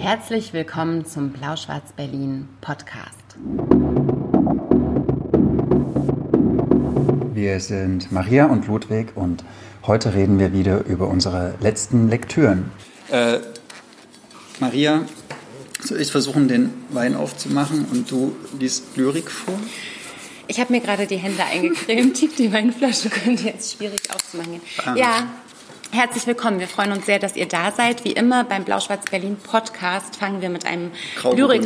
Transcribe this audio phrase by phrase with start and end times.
[0.00, 3.36] Herzlich willkommen zum Blau-Schwarz-Berlin Podcast.
[7.34, 9.44] Wir sind Maria und Ludwig und
[9.86, 12.72] heute reden wir wieder über unsere letzten Lektüren.
[13.10, 13.40] Äh,
[14.58, 15.04] Maria,
[15.82, 19.60] soll ich versuchen, den Wein aufzumachen und du liest Lyrik vor?
[20.46, 22.38] Ich habe mir gerade die Hände eingecremt.
[22.38, 24.62] Die Weinflasche könnte jetzt schwierig aufzumachen.
[24.82, 24.94] Ah.
[24.96, 25.26] Ja,
[25.92, 26.60] Herzlich willkommen.
[26.60, 28.04] Wir freuen uns sehr, dass ihr da seid.
[28.04, 30.92] Wie immer beim Blau-Schwarz-Berlin Podcast fangen wir mit einem
[31.34, 31.62] Lyrik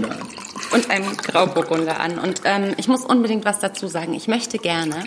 [0.73, 2.19] und einem Grauburgunder an.
[2.19, 4.15] Und ähm, ich muss unbedingt was dazu sagen.
[4.15, 5.05] Ich möchte gerne,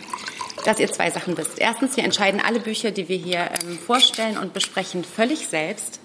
[0.66, 1.58] dass ihr zwei Sachen wisst.
[1.58, 5.99] Erstens, wir entscheiden alle Bücher, die wir hier ähm, vorstellen und besprechen, völlig selbst.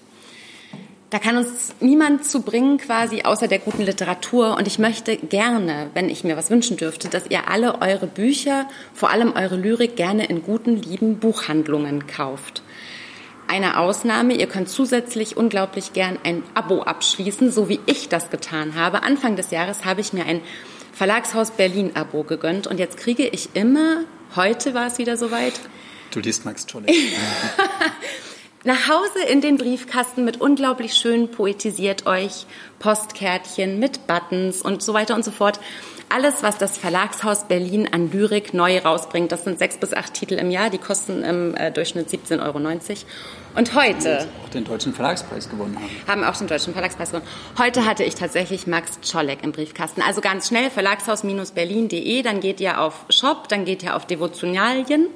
[1.11, 4.57] Da kann uns niemand zu bringen, quasi außer der guten Literatur.
[4.57, 8.67] Und ich möchte gerne, wenn ich mir was wünschen dürfte, dass ihr alle eure Bücher,
[8.95, 12.63] vor allem eure Lyrik, gerne in guten, lieben Buchhandlungen kauft
[13.53, 14.33] eine Ausnahme.
[14.33, 19.03] Ihr könnt zusätzlich unglaublich gern ein Abo abschließen, so wie ich das getan habe.
[19.03, 20.41] Anfang des Jahres habe ich mir ein
[20.91, 25.53] Verlagshaus Berlin Abo gegönnt und jetzt kriege ich immer, heute war es wieder soweit.
[26.09, 26.91] Du liest Max Czolek.
[28.63, 32.47] nach Hause in den Briefkasten mit unglaublich schön poetisiert euch
[32.79, 35.59] Postkärtchen mit Buttons und so weiter und so fort
[36.13, 39.31] alles, was das Verlagshaus Berlin an Lyrik neu rausbringt.
[39.31, 42.59] Das sind sechs bis acht Titel im Jahr, die kosten im äh, Durchschnitt 17,90 Euro.
[43.55, 44.27] Und heute...
[44.43, 45.89] auch den Deutschen Verlagspreis gewonnen haben.
[46.07, 47.27] Haben auch den Deutschen Verlagspreis gewonnen.
[47.57, 50.01] Heute hatte ich tatsächlich Max Czolek im Briefkasten.
[50.01, 55.07] Also ganz schnell, verlagshaus-berlin.de, dann geht ihr auf Shop, dann geht ihr auf Devotionalien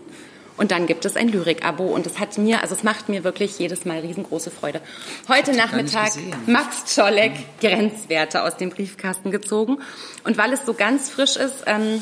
[0.57, 3.57] und dann gibt es ein Lyrik-Abo und es hat mir, also es macht mir wirklich
[3.59, 4.81] jedes Mal riesengroße Freude.
[5.27, 6.11] Heute Nachmittag
[6.47, 9.77] Max Czolek Grenzwerte aus dem Briefkasten gezogen.
[10.23, 12.01] Und weil es so ganz frisch ist, ähm,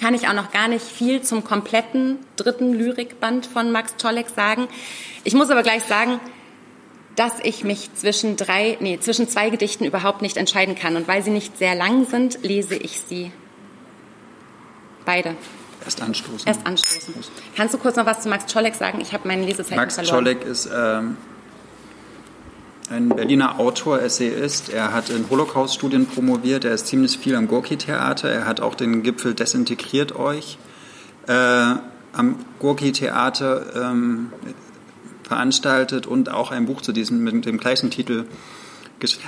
[0.00, 4.68] kann ich auch noch gar nicht viel zum kompletten dritten Lyrikband von Max Czolek sagen.
[5.24, 6.20] Ich muss aber gleich sagen,
[7.16, 10.96] dass ich mich zwischen drei, nee, zwischen zwei Gedichten überhaupt nicht entscheiden kann.
[10.96, 13.32] Und weil sie nicht sehr lang sind, lese ich sie
[15.04, 15.36] beide.
[15.84, 16.46] Erst anstoßen.
[16.46, 17.14] Erst anstoßen.
[17.56, 19.00] Kannst du kurz noch was zu Max Czolek sagen?
[19.00, 20.24] Ich habe meine Lesezeit Max verloren.
[20.24, 21.16] Max Czolek ist ähm,
[22.90, 24.70] ein Berliner Autor, Essayist.
[24.70, 26.64] Er hat in Holocaust-Studien promoviert.
[26.64, 28.28] Er ist ziemlich viel am Gorki-Theater.
[28.30, 30.58] Er hat auch den Gipfel Desintegriert euch
[31.26, 31.32] äh,
[32.12, 34.32] am Gorki-Theater ähm,
[35.22, 38.26] veranstaltet und auch ein Buch zu diesem mit dem gleichen Titel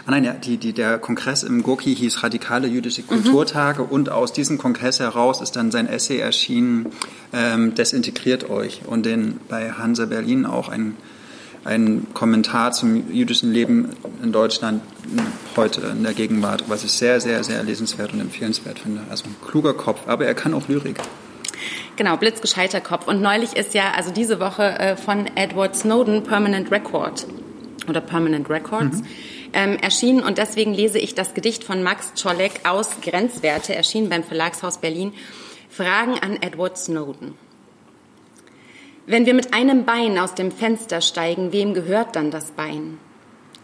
[0.07, 3.07] Ah nein, die, die, der Kongress im Gorki hieß Radikale jüdische mhm.
[3.09, 3.89] Kulturtage mhm.
[3.89, 6.93] und aus diesem Kongress heraus ist dann sein Essay erschienen,
[7.33, 10.97] ähm, Desintegriert euch und den bei Hansa Berlin auch ein,
[11.65, 13.91] ein Kommentar zum jüdischen Leben
[14.23, 14.83] in Deutschland
[15.57, 19.03] heute in der Gegenwart, was ich sehr, sehr, sehr lesenswert und empfehlenswert finde.
[19.11, 20.97] Also ein kluger Kopf, aber er kann auch Lyrik.
[21.97, 23.07] Genau, blitzgescheiter Kopf.
[23.07, 27.27] Und neulich ist ja, also diese Woche äh, von Edward Snowden Permanent Record
[27.89, 28.99] oder Permanent Records.
[28.99, 29.07] Mhm
[29.55, 34.25] ähm, erschienen und deswegen lese ich das Gedicht von Max Czolek aus Grenzwerte, erschienen beim
[34.25, 35.15] Verlagshaus Berlin,
[35.71, 37.35] Fragen an Edward Snowden.
[39.07, 42.99] Wenn wir mit einem Bein aus dem Fenster steigen, wem gehört dann das Bein?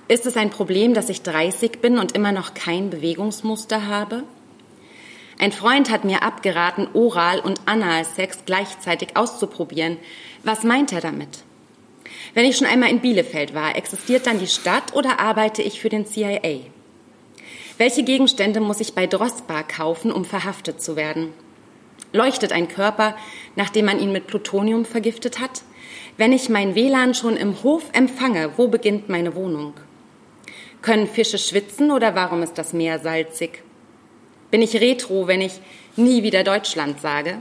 [0.06, 4.24] Ist es ein Problem, dass ich 30 bin und immer noch kein Bewegungsmuster habe?
[5.38, 9.96] Ein Freund hat mir abgeraten, Oral- und Analsex gleichzeitig auszuprobieren.
[10.44, 11.44] Was meint er damit?
[12.34, 15.88] Wenn ich schon einmal in Bielefeld war, existiert dann die Stadt oder arbeite ich für
[15.88, 16.60] den CIA?
[17.78, 21.32] Welche Gegenstände muss ich bei Drossbar kaufen, um verhaftet zu werden?
[22.12, 23.16] Leuchtet ein Körper,
[23.56, 25.62] nachdem man ihn mit Plutonium vergiftet hat?
[26.16, 29.74] Wenn ich mein WLAN schon im Hof empfange, wo beginnt meine Wohnung?
[30.82, 33.62] Können Fische schwitzen oder warum ist das Meer salzig?
[34.50, 35.60] Bin ich retro, wenn ich
[35.96, 37.38] nie wieder Deutschland sage?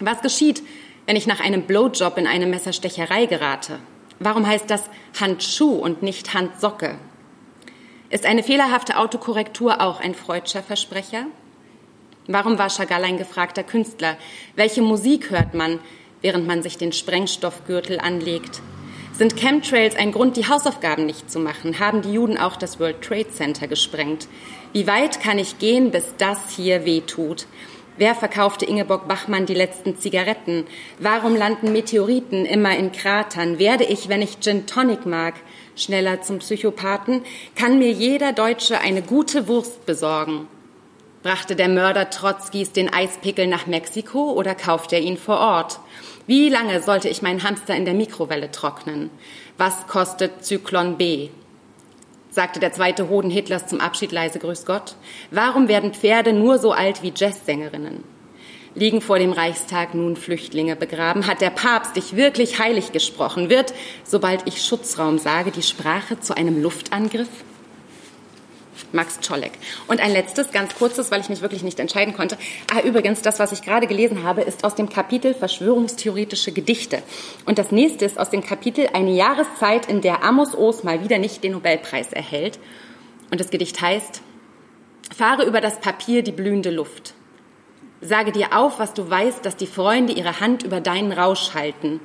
[0.00, 0.62] Was geschieht,
[1.06, 3.78] wenn ich nach einem Blowjob in eine Messerstecherei gerate?
[4.18, 4.84] Warum heißt das
[5.18, 6.96] Handschuh und nicht Handsocke?
[8.10, 11.26] Ist eine fehlerhafte Autokorrektur auch ein freudscher Versprecher?
[12.32, 14.16] Warum war Chagall ein gefragter Künstler?
[14.54, 15.80] Welche Musik hört man,
[16.22, 18.60] während man sich den Sprengstoffgürtel anlegt?
[19.12, 21.80] Sind Chemtrails ein Grund, die Hausaufgaben nicht zu machen?
[21.80, 24.28] Haben die Juden auch das World Trade Center gesprengt?
[24.72, 27.46] Wie weit kann ich gehen, bis das hier weh tut?
[27.96, 30.66] Wer verkaufte Ingeborg Bachmann die letzten Zigaretten?
[31.00, 33.58] Warum landen Meteoriten immer in Kratern?
[33.58, 35.34] Werde ich, wenn ich Gin Tonic mag,
[35.74, 37.22] schneller zum Psychopathen?
[37.56, 40.46] Kann mir jeder Deutsche eine gute Wurst besorgen?
[41.22, 45.78] Brachte der Mörder Trotzkis den Eispickel nach Mexiko oder kaufte er ihn vor Ort?
[46.26, 49.10] Wie lange sollte ich meinen Hamster in der Mikrowelle trocknen?
[49.58, 51.28] Was kostet Zyklon B?
[52.30, 54.94] sagte der zweite Hoden Hitlers zum Abschied leise Grüß Gott.
[55.30, 58.02] Warum werden Pferde nur so alt wie Jazzsängerinnen?
[58.74, 61.26] Liegen vor dem Reichstag nun Flüchtlinge begraben?
[61.26, 63.50] Hat der Papst dich wirklich heilig gesprochen?
[63.50, 63.74] Wird,
[64.04, 67.28] sobald ich Schutzraum sage, die Sprache zu einem Luftangriff?
[68.92, 69.52] Max Czolek.
[69.86, 72.36] Und ein letztes, ganz kurzes, weil ich mich wirklich nicht entscheiden konnte.
[72.74, 77.02] Ah, übrigens, das, was ich gerade gelesen habe, ist aus dem Kapitel Verschwörungstheoretische Gedichte.
[77.46, 81.18] Und das nächste ist aus dem Kapitel Eine Jahreszeit, in der Amos Oz mal wieder
[81.18, 82.58] nicht den Nobelpreis erhält.
[83.30, 84.22] Und das Gedicht heißt,
[85.16, 87.14] Fahre über das Papier die blühende Luft.
[88.00, 92.00] Sage dir auf, was du weißt, dass die Freunde ihre Hand über deinen Rausch halten.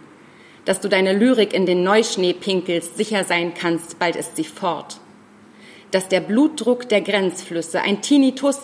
[0.65, 4.99] Dass du deine Lyrik in den Neuschnee pinkelst, sicher sein kannst, bald ist sie fort
[5.95, 8.57] dass der Blutdruck der Grenzflüsse, ein Tinnitus,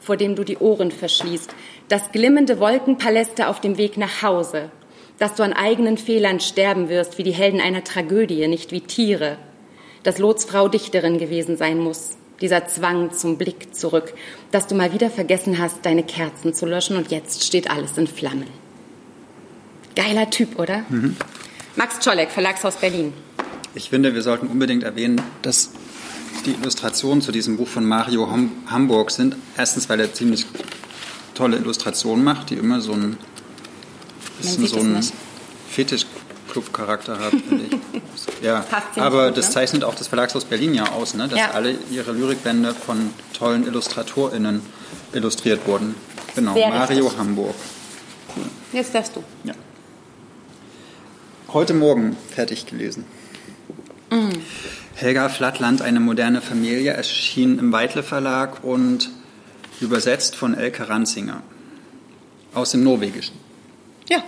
[0.00, 1.50] vor dem du die Ohren verschließt,
[1.88, 4.70] dass glimmende Wolkenpaläste auf dem Weg nach Hause,
[5.18, 9.36] dass du an eigenen Fehlern sterben wirst wie die Helden einer Tragödie, nicht wie Tiere,
[10.02, 14.14] dass Lots Frau Dichterin gewesen sein muss, dieser Zwang zum Blick zurück,
[14.50, 18.06] dass du mal wieder vergessen hast, deine Kerzen zu löschen und jetzt steht alles in
[18.06, 18.48] Flammen.
[19.94, 20.84] Geiler Typ, oder?
[20.88, 21.16] Mhm.
[21.76, 23.12] Max Czolek, Verlagshaus Berlin.
[23.74, 25.70] Ich finde, wir sollten unbedingt erwähnen, dass
[26.42, 28.28] die Illustrationen zu diesem Buch von Mario
[28.66, 29.36] Hamburg sind.
[29.56, 30.46] Erstens, weil er ziemlich
[31.34, 33.16] tolle Illustrationen macht, die immer so ein,
[34.40, 35.00] so ein
[35.70, 38.42] Fetisch-Club-Charakter haben, finde ich.
[38.42, 38.64] ja,
[38.96, 39.54] aber gut, das ne?
[39.54, 41.28] zeichnet auch das Verlagshaus Berlin ja aus, ne?
[41.28, 41.50] dass ja.
[41.52, 44.62] alle ihre Lyrikbände von tollen IllustratorInnen
[45.12, 45.94] illustriert wurden.
[46.34, 47.18] Genau, Sehr Mario richtig.
[47.18, 47.54] Hamburg.
[48.36, 48.44] Cool.
[48.72, 49.22] Jetzt darfst du.
[49.44, 49.54] Ja.
[51.52, 53.04] Heute Morgen fertig gelesen.
[54.10, 54.30] Mm.
[54.98, 59.10] Helga Flattland, eine moderne Familie, erschien im Weitle Verlag und
[59.80, 61.40] übersetzt von Elke Ranzinger
[62.52, 63.36] aus dem Norwegischen.
[64.08, 64.24] Ja.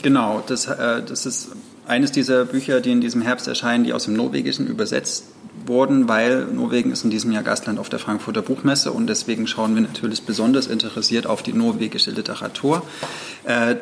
[0.00, 1.48] Genau, das, äh, das ist
[1.88, 5.24] eines dieser Bücher, die in diesem Herbst erscheinen, die aus dem Norwegischen übersetzt
[5.66, 9.74] wurden, weil Norwegen ist in diesem Jahr Gastland auf der Frankfurter Buchmesse und deswegen schauen
[9.74, 12.82] wir natürlich besonders interessiert auf die norwegische Literatur.
[13.42, 13.74] Äh,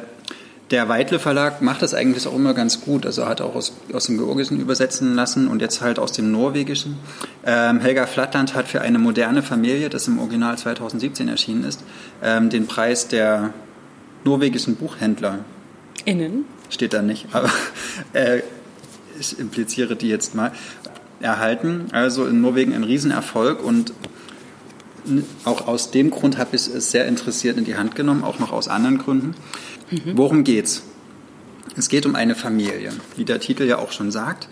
[0.71, 3.05] der Weitle Verlag macht das eigentlich auch immer ganz gut.
[3.05, 6.97] Also hat auch aus, aus dem Georgischen übersetzen lassen und jetzt halt aus dem Norwegischen.
[7.45, 11.83] Ähm, Helga Flattland hat für eine moderne Familie, das im Original 2017 erschienen ist,
[12.23, 13.53] ähm, den Preis der
[14.25, 15.41] norwegischen Buchhändler.
[16.05, 16.45] Innen?
[16.69, 17.51] Steht da nicht, aber
[18.13, 18.43] äh,
[19.19, 20.53] ich impliziere die jetzt mal.
[21.21, 21.89] Erhalten.
[21.93, 23.93] Also in Norwegen ein Riesenerfolg und
[25.45, 28.53] auch aus dem Grund habe ich es sehr interessiert in die Hand genommen, auch noch
[28.53, 29.35] aus anderen Gründen.
[29.91, 30.17] Mhm.
[30.17, 30.83] Worum geht's?
[31.77, 34.49] Es geht um eine Familie, wie der Titel ja auch schon sagt.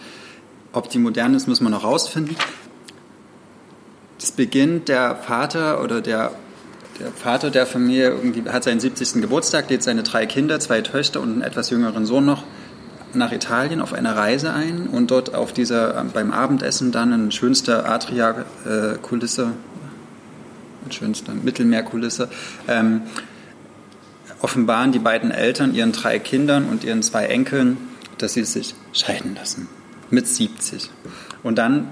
[0.73, 2.37] Ob die modern ist, muss man noch rausfinden.
[4.21, 6.33] Es beginnt der Vater oder der,
[6.99, 9.21] der Vater der Familie irgendwie hat seinen 70.
[9.23, 12.45] Geburtstag, lädt seine drei Kinder, zwei Töchter und einen etwas jüngeren Sohn noch
[13.15, 17.89] nach Italien auf eine Reise ein und dort auf dieser beim Abendessen dann in schönster
[17.89, 19.53] Adria-Kulisse,
[20.89, 22.29] in schönster Mittelmeerkulisse,
[22.67, 23.03] ähm,
[24.41, 27.77] offenbaren die beiden Eltern ihren drei Kindern und ihren zwei Enkeln,
[28.19, 29.69] dass sie sich scheiden lassen.
[30.11, 30.91] Mit 70.
[31.43, 31.89] Und dann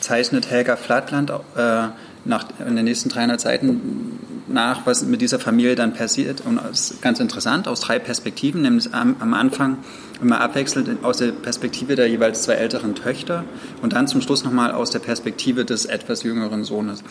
[0.00, 1.88] zeichnet Helga Flatland äh,
[2.24, 6.42] nach, in den nächsten 300 Seiten nach, was mit dieser Familie dann passiert.
[6.44, 9.78] Und das ist ganz interessant, aus drei Perspektiven, nämlich am, am Anfang
[10.20, 13.44] immer abwechselnd aus der Perspektive der jeweils zwei älteren Töchter
[13.82, 17.02] und dann zum Schluss nochmal aus der Perspektive des etwas jüngeren Sohnes.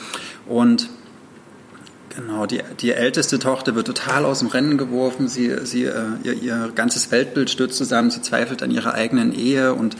[0.47, 0.89] Und
[2.17, 5.27] Genau, die, die älteste Tochter wird total aus dem Rennen geworfen.
[5.27, 8.09] Sie, sie, äh, ihr, ihr ganzes Weltbild stürzt zusammen.
[8.09, 9.95] Sie zweifelt an ihrer eigenen Ehe und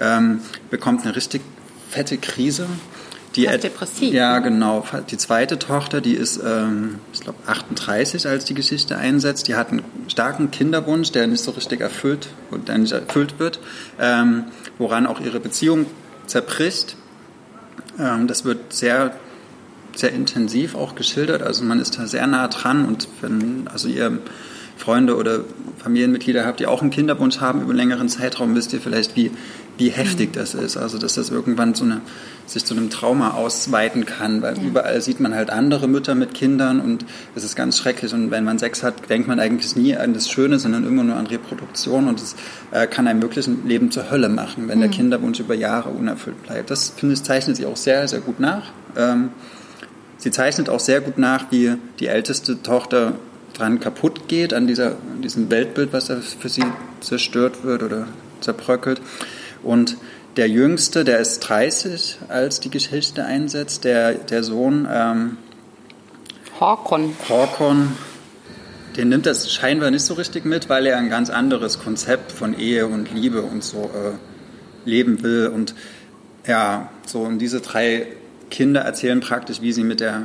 [0.00, 1.42] ähm, bekommt eine richtig
[1.90, 2.66] fette Krise.
[3.36, 4.14] Die Fast depressiv.
[4.14, 4.86] Ja, genau.
[5.10, 9.46] Die zweite Tochter, die ist, ähm, ich glaube, 38, als die Geschichte einsetzt.
[9.46, 13.60] Die hat einen starken Kinderwunsch, der nicht so richtig erfüllt und der nicht erfüllt wird,
[14.00, 14.44] ähm,
[14.78, 15.84] woran auch ihre Beziehung
[16.24, 16.96] zerbricht.
[17.98, 19.12] Ähm, das wird sehr
[19.98, 21.42] sehr intensiv auch geschildert.
[21.42, 24.18] Also man ist da sehr nah dran und wenn also ihr
[24.78, 25.40] Freunde oder
[25.78, 29.32] Familienmitglieder habt, die auch einen Kinderwunsch haben über einen längeren Zeitraum, wisst ihr vielleicht, wie,
[29.76, 30.76] wie heftig das ist.
[30.76, 32.00] Also dass das irgendwann so eine,
[32.46, 34.62] sich zu einem Trauma ausweiten kann, weil ja.
[34.62, 38.14] überall sieht man halt andere Mütter mit Kindern und es ist ganz schrecklich.
[38.14, 41.16] Und wenn man Sex hat, denkt man eigentlich nie an das Schöne, sondern immer nur
[41.16, 42.36] an Reproduktion und es
[42.70, 44.82] äh, kann einem wirklich ein Leben zur Hölle machen, wenn mhm.
[44.82, 46.70] der Kinderwunsch über Jahre unerfüllt bleibt.
[46.70, 48.70] Das finde ich zeichnet sich auch sehr, sehr gut nach.
[48.96, 49.30] Ähm,
[50.18, 53.14] Sie zeichnet auch sehr gut nach, wie die älteste Tochter
[53.54, 56.64] dran kaputt geht, an, dieser, diesem Weltbild, was für sie
[57.00, 58.08] zerstört wird oder
[58.40, 59.00] zerbröckelt.
[59.62, 59.96] Und
[60.36, 65.36] der Jüngste, der ist 30, als die Geschichte einsetzt, der, der Sohn ähm,
[66.60, 67.14] Horkon.
[67.28, 67.92] Horkon,
[68.96, 72.58] den nimmt das scheinbar nicht so richtig mit, weil er ein ganz anderes Konzept von
[72.58, 75.48] Ehe und Liebe und so äh, leben will.
[75.48, 75.74] Und
[76.46, 78.06] ja, so und diese drei
[78.50, 80.24] Kinder erzählen praktisch, wie sie mit der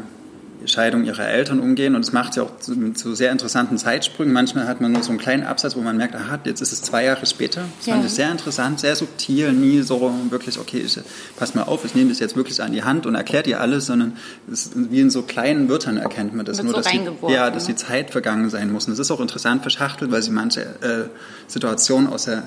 [0.65, 1.95] Scheidung ihrer Eltern umgehen.
[1.95, 4.33] Und es macht ja auch zu, zu, sehr interessanten Zeitsprüngen.
[4.33, 6.81] Manchmal hat man nur so einen kleinen Absatz, wo man merkt, aha, jetzt ist es
[6.81, 7.63] zwei Jahre später.
[7.77, 7.93] Das ja.
[7.93, 10.99] fand ich sehr interessant, sehr subtil, nie so wirklich, okay, ich,
[11.35, 13.87] pass mal auf, ich nehme das jetzt wirklich an die Hand und erklärt ihr alles,
[13.87, 14.13] sondern
[14.51, 16.57] es wie in so kleinen Wörtern erkennt man das.
[16.57, 18.85] Wird nur, so dass, die, ja, dass die Zeit vergangen sein muss.
[18.85, 21.09] Und das ist auch interessant verschachtelt, weil sie manche äh,
[21.47, 22.43] Situationen aus der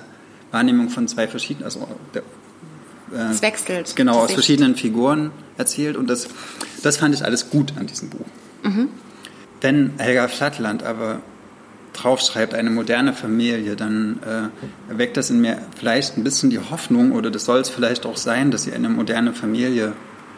[0.50, 2.22] Wahrnehmung von zwei verschiedenen, also der,
[3.14, 3.94] äh, es wechselt.
[3.96, 6.28] Genau, aus verschiedenen Figuren erzählt und das,
[6.82, 8.26] das fand ich alles gut an diesem Buch.
[8.62, 8.88] Mhm.
[9.60, 11.20] Wenn Helga Flattland aber
[11.92, 17.12] draufschreibt, eine moderne Familie, dann äh, erweckt das in mir vielleicht ein bisschen die Hoffnung,
[17.12, 19.94] oder das soll es vielleicht auch sein, dass sie eine moderne Familie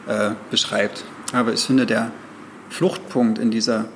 [0.07, 1.05] äh, beschreibt.
[1.33, 2.13] Aber ich finde, der
[2.71, 3.87] Fluchtpunkt in dieser,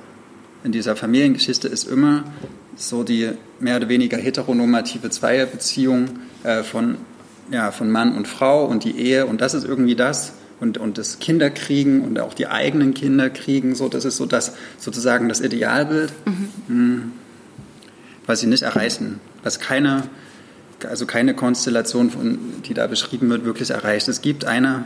[0.63, 2.25] in dieser Familiengeschichte ist immer
[2.75, 6.97] so die mehr oder weniger heteronormative Zweierbeziehung äh, von,
[7.51, 9.25] ja, von Mann und Frau und die Ehe.
[9.25, 10.33] Und das ist irgendwie das,
[10.63, 14.53] und, und das Kinderkriegen und auch die eigenen Kinder kriegen, so, das ist so das,
[14.77, 16.13] sozusagen das Idealbild,
[16.67, 17.11] mhm.
[18.25, 20.03] was sie nicht erreichen, was keine,
[20.87, 24.07] also keine Konstellation, von, die da beschrieben wird, wirklich erreicht.
[24.07, 24.85] Es gibt eine,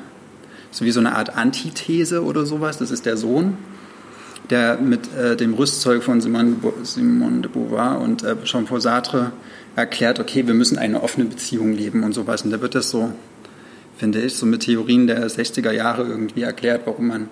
[0.72, 3.58] so wie so eine Art Antithese oder sowas, das ist der Sohn,
[4.50, 6.56] der mit äh, dem Rüstzeug von Simone,
[7.42, 9.32] de Beauvoir und äh, Jean-Paul Sartre
[9.76, 12.42] erklärt, okay, wir müssen eine offene Beziehung leben und sowas.
[12.42, 13.12] Und da wird das so
[13.98, 17.30] finde ich, so mit Theorien der 60er Jahre irgendwie erklärt, warum man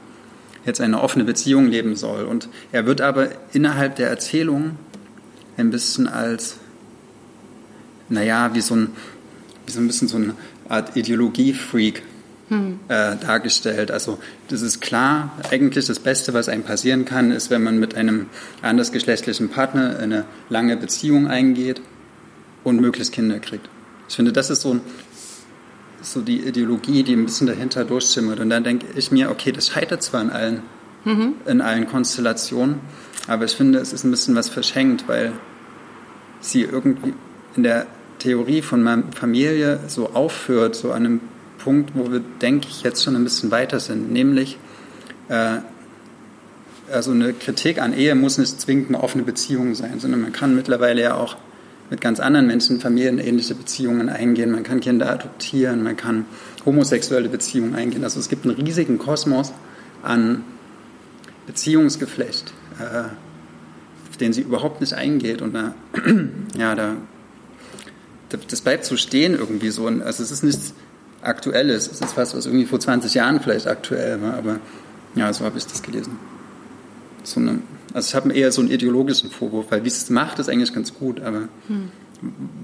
[0.66, 2.26] jetzt eine offene Beziehung leben soll.
[2.26, 4.72] Und er wird aber innerhalb der Erzählung
[5.58, 6.58] ein bisschen als,
[8.10, 8.90] naja, wie so ein,
[9.66, 10.34] wie so ein bisschen so eine
[10.68, 12.02] Art Ideologie-Freak
[12.50, 12.80] hm.
[12.88, 13.92] äh, dargestellt.
[13.92, 17.96] Also das ist klar, eigentlich das Beste, was einem passieren kann, ist, wenn man mit
[17.96, 18.28] einem
[18.62, 21.82] andersgeschlechtlichen Partner eine lange Beziehung eingeht
[22.64, 23.70] und möglichst Kinder kriegt.
[24.08, 24.80] Ich finde, das ist so
[26.06, 28.40] so die Ideologie, die ein bisschen dahinter durchschimmert.
[28.40, 30.62] Und dann denke ich mir, okay, das scheitert zwar in allen,
[31.04, 31.34] mhm.
[31.46, 32.80] in allen Konstellationen,
[33.28, 35.34] aber ich finde, es ist ein bisschen was verschenkt, weil
[36.42, 37.14] sie irgendwie
[37.56, 37.88] in der
[38.20, 41.22] Theorie von Familie so aufhört, so an einem
[41.58, 44.58] Punkt, wo wir, denke ich, jetzt schon ein bisschen weiter sind, nämlich
[45.30, 45.60] äh,
[46.92, 50.56] also eine Kritik an Ehe muss nicht zwingend eine offene Beziehung sein, sondern man kann
[50.56, 51.38] mittlerweile ja auch
[51.90, 54.52] mit ganz anderen Menschen familienähnliche Beziehungen eingehen.
[54.52, 56.26] Man kann Kinder adoptieren, man kann
[56.66, 58.04] homosexuelle Beziehungen eingehen.
[58.04, 59.54] Also es gibt einen riesigen Kosmos
[60.02, 60.44] an
[61.46, 63.10] Beziehungsgeflecht, äh,
[64.10, 65.42] auf den sie überhaupt nicht eingeht.
[65.42, 65.76] Und da,
[66.58, 66.96] ja, da,
[68.30, 69.86] das bleibt so stehen irgendwie so.
[69.88, 70.74] Also es ist nichts
[71.26, 71.88] Aktuelles.
[71.88, 74.36] Es ist was, was irgendwie vor 20 Jahren vielleicht aktuell war.
[74.36, 74.60] Aber
[75.16, 76.18] ja, so habe ich das gelesen.
[77.24, 77.60] So eine
[77.96, 80.94] also ich habe eher so einen ideologischen Vorwurf, weil wie es macht, ist eigentlich ganz
[80.94, 81.90] gut, aber hm.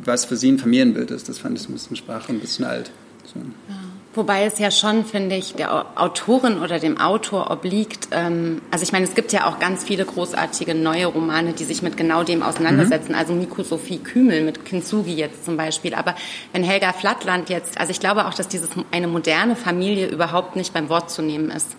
[0.03, 2.91] was für sie ein Familienbild ist, das fand ich ein bisschen Sprache ein bisschen alt.
[3.33, 3.39] So.
[3.39, 3.75] Ja.
[4.13, 8.09] Wobei es ja schon, finde ich, der Autorin oder dem Autor obliegt.
[8.11, 11.81] Ähm, also ich meine, es gibt ja auch ganz viele großartige neue Romane, die sich
[11.81, 13.13] mit genau dem auseinandersetzen.
[13.13, 13.17] Mhm.
[13.17, 15.93] Also Miko Sophie Kümel mit Kintsugi jetzt zum Beispiel.
[15.93, 16.15] Aber
[16.51, 20.73] wenn Helga Flattland jetzt, also ich glaube auch, dass dieses eine moderne Familie überhaupt nicht
[20.73, 21.77] beim Wort zu nehmen ist,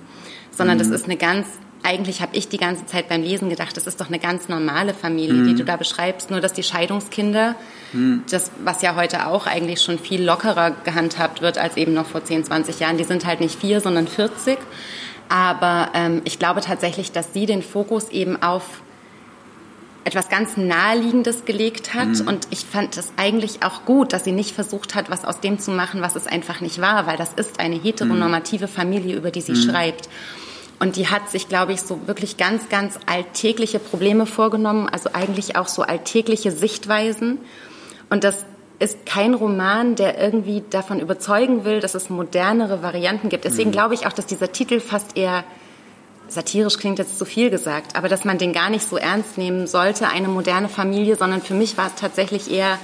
[0.51, 0.81] sondern mhm.
[0.81, 1.47] das ist eine ganz
[1.83, 4.95] eigentlich habe ich die ganze Zeit beim Lesen gedacht, das ist doch eine ganz normale
[4.95, 5.49] Familie, mhm.
[5.49, 7.57] die du da beschreibst, nur dass die Scheidungskinder,
[7.93, 8.23] mhm.
[8.31, 12.25] das, was ja heute auch eigentlich schon viel lockerer gehandhabt wird als eben noch vor
[12.25, 14.59] 10, 20 Jahren, die sind halt nicht vier, sondern 40.
[15.29, 18.83] Aber ähm, ich glaube tatsächlich, dass sie den Fokus eben auf
[20.05, 22.09] etwas ganz Naheliegendes gelegt hat.
[22.09, 22.29] Mhm.
[22.29, 25.59] Und ich fand es eigentlich auch gut, dass sie nicht versucht hat, was aus dem
[25.59, 29.41] zu machen, was es einfach nicht war, weil das ist eine heteronormative Familie, über die
[29.41, 29.71] sie mhm.
[29.71, 30.09] schreibt.
[30.83, 35.55] Und die hat sich, glaube ich, so wirklich ganz, ganz alltägliche Probleme vorgenommen, also eigentlich
[35.55, 37.39] auch so alltägliche Sichtweisen.
[38.11, 38.45] Und das
[38.81, 43.45] ist kein Roman, der irgendwie davon überzeugen will, dass es modernere Varianten gibt.
[43.45, 43.75] Deswegen mhm.
[43.75, 45.45] glaube ich auch, dass dieser Titel fast eher
[46.27, 49.69] satirisch klingt jetzt zu viel gesagt, aber dass man den gar nicht so ernst nehmen
[49.69, 52.77] sollte, eine moderne Familie, sondern für mich war es tatsächlich eher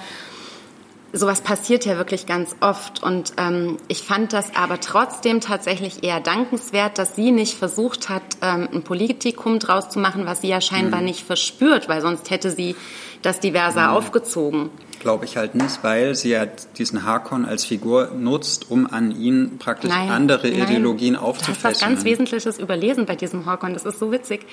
[1.13, 3.03] sowas passiert ja wirklich ganz oft.
[3.03, 8.23] Und ähm, ich fand das aber trotzdem tatsächlich eher dankenswert, dass sie nicht versucht hat,
[8.43, 11.07] ähm, ein Politikum draus zu machen, was sie ja scheinbar mhm.
[11.07, 12.77] nicht verspürt, weil sonst hätte sie
[13.23, 13.97] das diverser mhm.
[13.97, 14.71] aufgezogen.
[15.01, 19.59] Glaube ich halt nicht, weil sie ja diesen Harkon als Figur nutzt, um an ihn
[19.59, 21.23] praktisch nein, andere Ideologien nein.
[21.23, 21.63] aufzufächern.
[21.63, 24.45] Du hast was ganz Wesentliches überlesen bei diesem Harkon, das ist so witzig.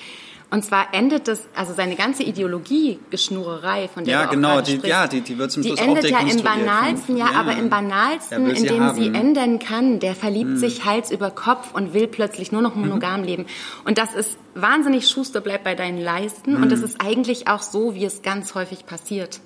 [0.48, 4.86] Und zwar endet das, also seine ganze Ideologiegeschnurerei, von der ja, du genau, die, sprichst,
[4.86, 7.68] ja, die, die wird zum Schluss Die endet ja im banalsten, ja, ja, aber im
[7.68, 9.98] banalsten, in dem sie enden kann.
[9.98, 10.56] Der verliebt hm.
[10.56, 13.26] sich Hals über Kopf und will plötzlich nur noch monogam mhm.
[13.26, 13.46] leben.
[13.84, 16.54] Und das ist wahnsinnig Schuster bleibt bei deinen Leisten.
[16.54, 16.62] Mhm.
[16.62, 19.40] Und das ist eigentlich auch so, wie es ganz häufig passiert.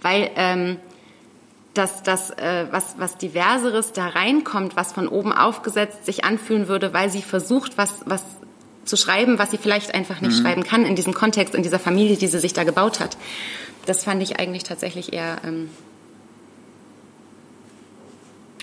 [0.00, 0.78] Weil, ähm,
[1.74, 6.94] dass das, äh, was, was Diverseres da reinkommt, was von oben aufgesetzt sich anfühlen würde,
[6.94, 8.24] weil sie versucht, was, was
[8.88, 10.42] zu schreiben, was sie vielleicht einfach nicht mhm.
[10.42, 13.16] schreiben kann in diesem Kontext, in dieser Familie, die sie sich da gebaut hat.
[13.86, 15.70] Das fand ich eigentlich tatsächlich eher ähm,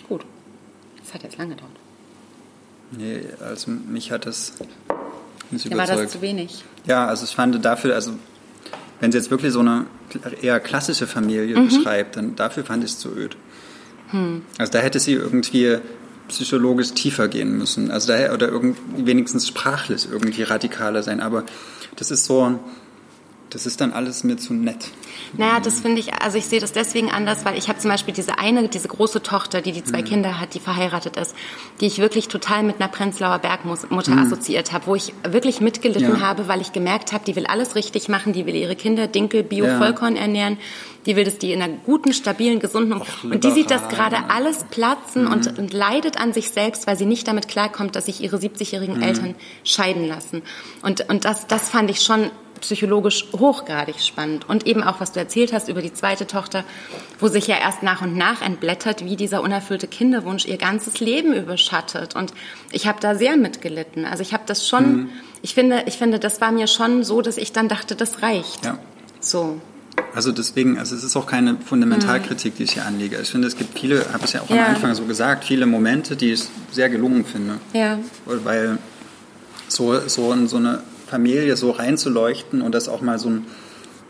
[0.07, 0.25] gut.
[1.01, 1.71] Das hat jetzt lange gedauert.
[2.91, 4.53] Nee, also mich hat das
[5.51, 5.89] nicht überzeugt.
[5.89, 6.63] Ja, war das zu wenig?
[6.85, 8.11] Ja, also ich fand dafür, also
[8.99, 9.85] wenn sie jetzt wirklich so eine
[10.41, 11.67] eher klassische Familie mhm.
[11.67, 13.35] beschreibt, dann dafür fand ich es zu öd.
[14.11, 14.43] Hm.
[14.57, 15.79] Also da hätte sie irgendwie
[16.27, 17.91] psychologisch tiefer gehen müssen.
[17.91, 21.19] Also daher, oder irgendwie wenigstens sprachlich irgendwie radikaler sein.
[21.19, 21.43] Aber
[21.95, 22.59] das ist so,
[23.55, 24.89] das ist dann alles mir zu nett.
[25.37, 28.13] Naja, das finde ich, also ich sehe das deswegen anders, weil ich habe zum Beispiel
[28.13, 30.05] diese eine, diese große Tochter, die die zwei mhm.
[30.05, 31.33] Kinder hat, die verheiratet ist,
[31.79, 34.19] die ich wirklich total mit einer Prenzlauer Bergmutter mhm.
[34.19, 36.19] assoziiert habe, wo ich wirklich mitgelitten ja.
[36.19, 39.41] habe, weil ich gemerkt habe, die will alles richtig machen, die will ihre Kinder Dinkel,
[39.41, 39.77] Bio, ja.
[39.77, 40.57] Vollkorn ernähren,
[41.05, 44.17] die will, dass die in einer guten, stabilen, gesunden Och, und die sieht das gerade
[44.31, 45.31] alles platzen mhm.
[45.31, 48.97] und, und, leidet an sich selbst, weil sie nicht damit klarkommt, dass sich ihre 70-jährigen
[48.97, 49.03] mhm.
[49.03, 50.41] Eltern scheiden lassen.
[50.81, 52.31] Und, und das, das fand ich schon
[52.65, 54.47] psychologisch hochgradig spannend.
[54.49, 56.63] Und eben auch, was du erzählt hast über die zweite Tochter,
[57.19, 61.33] wo sich ja erst nach und nach entblättert, wie dieser unerfüllte Kinderwunsch ihr ganzes Leben
[61.33, 62.15] überschattet.
[62.15, 62.33] Und
[62.71, 64.05] ich habe da sehr mitgelitten.
[64.05, 65.09] Also ich habe das schon, mhm.
[65.41, 68.65] ich finde, ich finde, das war mir schon so, dass ich dann dachte, das reicht.
[68.65, 68.79] Ja.
[69.19, 69.59] So.
[70.13, 73.17] Also deswegen, also es ist auch keine Fundamentalkritik, die ich hier anlege.
[73.21, 74.65] Ich finde, es gibt viele, habe ich ja auch ja.
[74.65, 77.59] am Anfang so gesagt, viele Momente, die ich sehr gelungen finde.
[77.73, 77.99] Ja.
[78.25, 78.77] Weil
[79.67, 83.45] so, so, so eine Familie so reinzuleuchten und das auch mal so ein,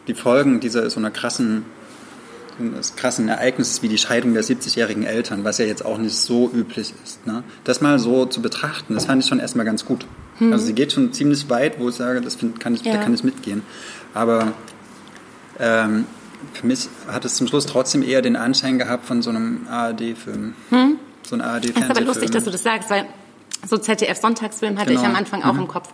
[0.07, 1.65] die Folgen dieser so einer krassen
[2.59, 6.49] des krassen Ereignisses wie die Scheidung der 70-jährigen Eltern, was ja jetzt auch nicht so
[6.49, 7.25] üblich ist.
[7.27, 7.43] Ne?
[7.63, 10.05] Das mal so zu betrachten, das fand ich schon erstmal ganz gut.
[10.37, 10.53] Hm.
[10.53, 12.93] Also sie geht schon ziemlich weit, wo ich sage, das find, kann ich, ja.
[12.93, 13.61] da kann ich mitgehen.
[14.13, 14.53] Aber
[15.59, 16.05] ähm,
[16.53, 20.53] für mich hat es zum Schluss trotzdem eher den Anschein gehabt von so einem ARD-Film.
[20.69, 20.99] Hm?
[21.23, 21.73] So ein ARD-Fernsehfilm.
[21.75, 23.05] Das ist aber lustig, dass du das sagst, weil
[23.67, 25.01] so ZDF-Sonntagsfilm hatte genau.
[25.01, 25.61] ich am Anfang auch mhm.
[25.61, 25.89] im Kopf.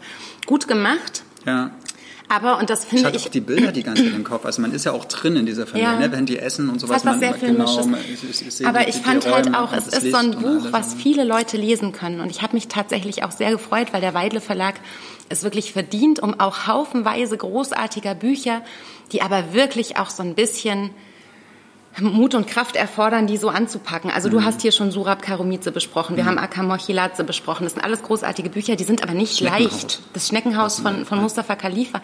[0.46, 1.24] Gut gemacht.
[1.46, 1.72] Ja.
[2.32, 3.16] Aber, und das finde ich.
[3.18, 4.46] Ich auch die Bilder die ganze Zeit im Kopf.
[4.46, 6.00] Also man ist ja auch drin in dieser Familie, ja.
[6.00, 6.14] ne?
[6.14, 7.04] wenn die essen und sowas.
[7.04, 7.86] Das was sehr Filmisches.
[7.86, 10.68] Genau, ich, ich, ich Aber die, ich fand halt auch, es ist so ein Buch,
[10.72, 12.22] was viele Leute lesen können.
[12.22, 14.76] Und ich habe mich tatsächlich auch sehr gefreut, weil der Weidle Verlag
[15.28, 18.62] es wirklich verdient, um auch haufenweise großartiger Bücher,
[19.12, 20.92] die aber wirklich auch so ein bisschen
[22.00, 24.12] Mut und Kraft erfordern, die so anzupacken.
[24.12, 24.46] Also du mhm.
[24.46, 26.30] hast hier schon Surab Karumice besprochen, wir mhm.
[26.30, 27.64] haben Akamochiladze besprochen.
[27.64, 30.02] Das sind alles großartige Bücher, die sind aber nicht leicht.
[30.14, 32.02] Das Schneckenhaus von, von Mustafa Khalifa.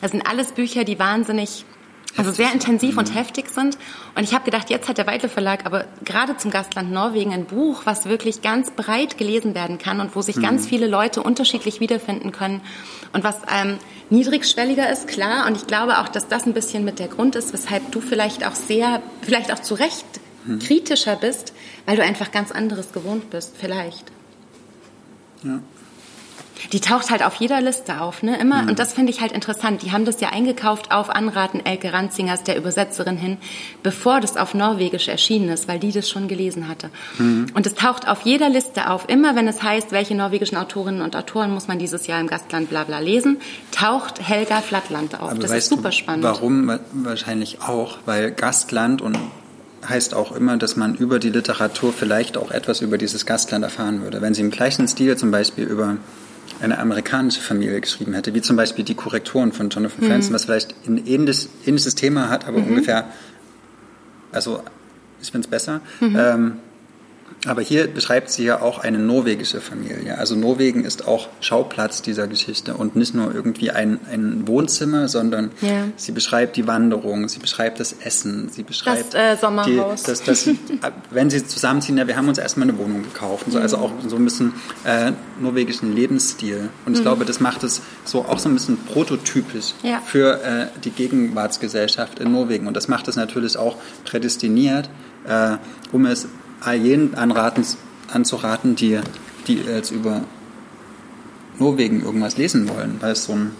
[0.00, 1.64] Das sind alles Bücher, die wahnsinnig
[2.16, 3.14] also sehr intensiv und mhm.
[3.14, 3.78] heftig sind.
[4.16, 7.44] Und ich habe gedacht, jetzt hat der Weidle Verlag aber gerade zum Gastland Norwegen ein
[7.44, 10.42] Buch, was wirklich ganz breit gelesen werden kann und wo sich mhm.
[10.42, 12.62] ganz viele Leute unterschiedlich wiederfinden können
[13.12, 13.78] und was ähm,
[14.10, 15.46] niedrigschwelliger ist, klar.
[15.46, 18.46] Und ich glaube auch, dass das ein bisschen mit der Grund ist, weshalb du vielleicht
[18.46, 20.04] auch sehr, vielleicht auch zu Recht
[20.44, 20.58] mhm.
[20.58, 21.52] kritischer bist,
[21.86, 24.04] weil du einfach ganz anderes gewohnt bist, vielleicht.
[25.42, 25.60] Ja.
[26.72, 28.38] Die taucht halt auf jeder Liste auf, ne?
[28.38, 28.62] Immer.
[28.62, 28.70] Mhm.
[28.70, 29.82] Und das finde ich halt interessant.
[29.82, 33.38] Die haben das ja eingekauft auf Anraten Elke Ranzingers, der Übersetzerin hin,
[33.82, 36.90] bevor das auf Norwegisch erschienen ist, weil die das schon gelesen hatte.
[37.18, 37.46] Mhm.
[37.54, 39.08] Und es taucht auf jeder Liste auf.
[39.08, 42.70] Immer wenn es heißt, welche norwegischen Autorinnen und Autoren muss man dieses Jahr im Gastland
[42.70, 43.38] bla bla lesen,
[43.72, 45.30] taucht Helga Flattland auf.
[45.30, 46.24] Aber das ist super spannend.
[46.24, 46.78] Warum?
[46.92, 49.18] Wahrscheinlich auch, weil Gastland und
[49.88, 54.02] heißt auch immer, dass man über die Literatur vielleicht auch etwas über dieses Gastland erfahren
[54.02, 54.20] würde.
[54.20, 55.96] Wenn Sie im gleichen Stil zum Beispiel über
[56.60, 60.10] eine amerikanische Familie geschrieben hätte, wie zum Beispiel die Korrekturen von Jonathan mhm.
[60.10, 62.68] Franzen, was vielleicht ein ähnliches, ähnliches Thema hat, aber mhm.
[62.68, 63.06] ungefähr,
[64.32, 64.62] also
[65.22, 65.80] ich finde es besser.
[66.00, 66.16] Mhm.
[66.18, 66.52] Ähm,
[67.46, 70.18] aber hier beschreibt sie ja auch eine norwegische Familie.
[70.18, 75.50] Also Norwegen ist auch Schauplatz dieser Geschichte und nicht nur irgendwie ein, ein Wohnzimmer, sondern
[75.62, 75.84] ja.
[75.96, 80.02] sie beschreibt die Wanderung, sie beschreibt das Essen, sie beschreibt das äh, Sommerhaus.
[80.02, 80.50] Die, das, das,
[81.10, 83.46] wenn sie zusammenziehen, ja, wir haben uns erstmal eine Wohnung gekauft.
[83.48, 84.52] So, also auch so ein bisschen
[84.84, 86.68] äh, norwegischen Lebensstil.
[86.84, 87.04] Und ich mhm.
[87.04, 90.02] glaube, das macht es so auch so ein bisschen prototypisch ja.
[90.04, 92.66] für äh, die Gegenwartsgesellschaft in Norwegen.
[92.66, 94.90] Und das macht es natürlich auch prädestiniert,
[95.26, 95.56] äh,
[95.90, 96.28] um es
[96.60, 97.64] all jenen anraten,
[98.12, 99.00] anzuraten, die,
[99.46, 100.22] die jetzt über
[101.58, 103.52] Norwegen irgendwas lesen wollen, weil es so ein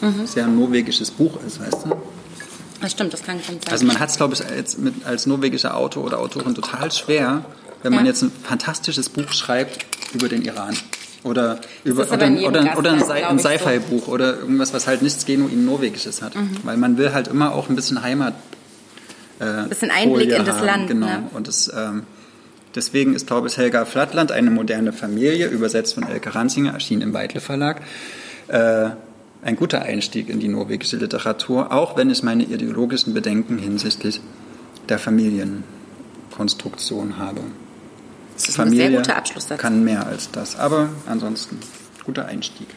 [0.00, 0.26] mhm.
[0.26, 1.96] sehr norwegisches Buch ist, weißt du?
[2.80, 3.60] Das stimmt, das kann ich sagen.
[3.70, 7.44] Also man hat es, glaube ich, jetzt mit, als norwegischer Autor oder Autorin total schwer,
[7.82, 7.98] wenn ja.
[7.98, 10.76] man jetzt ein fantastisches Buch schreibt über den Iran.
[11.22, 14.12] Oder, über, oder, oder, oder ein, ein Sci-Fi-Buch so.
[14.12, 16.34] oder irgendwas, was halt nichts genuin Norwegisches hat.
[16.34, 16.56] Mhm.
[16.64, 18.34] Weil man will halt immer auch ein bisschen Heimat
[19.40, 20.66] äh, bisschen Einblick Folie in das haben.
[20.66, 20.88] Land.
[20.88, 21.06] Genau.
[21.06, 21.24] Ne?
[21.34, 22.04] Und das, ähm,
[22.74, 27.40] deswegen ist, ich, Helga Flattland eine moderne Familie, übersetzt von Elke Ranzinger, erschien im Weitle
[27.40, 27.82] Verlag.
[28.48, 28.90] Äh,
[29.42, 34.20] ein guter Einstieg in die norwegische Literatur, auch wenn ich meine ideologischen Bedenken hinsichtlich
[34.88, 37.40] der Familienkonstruktion habe.
[38.34, 39.60] Das ist Familie ein sehr guter Abschluss dazu.
[39.60, 41.58] kann mehr als das, aber ansonsten
[42.04, 42.68] guter Einstieg.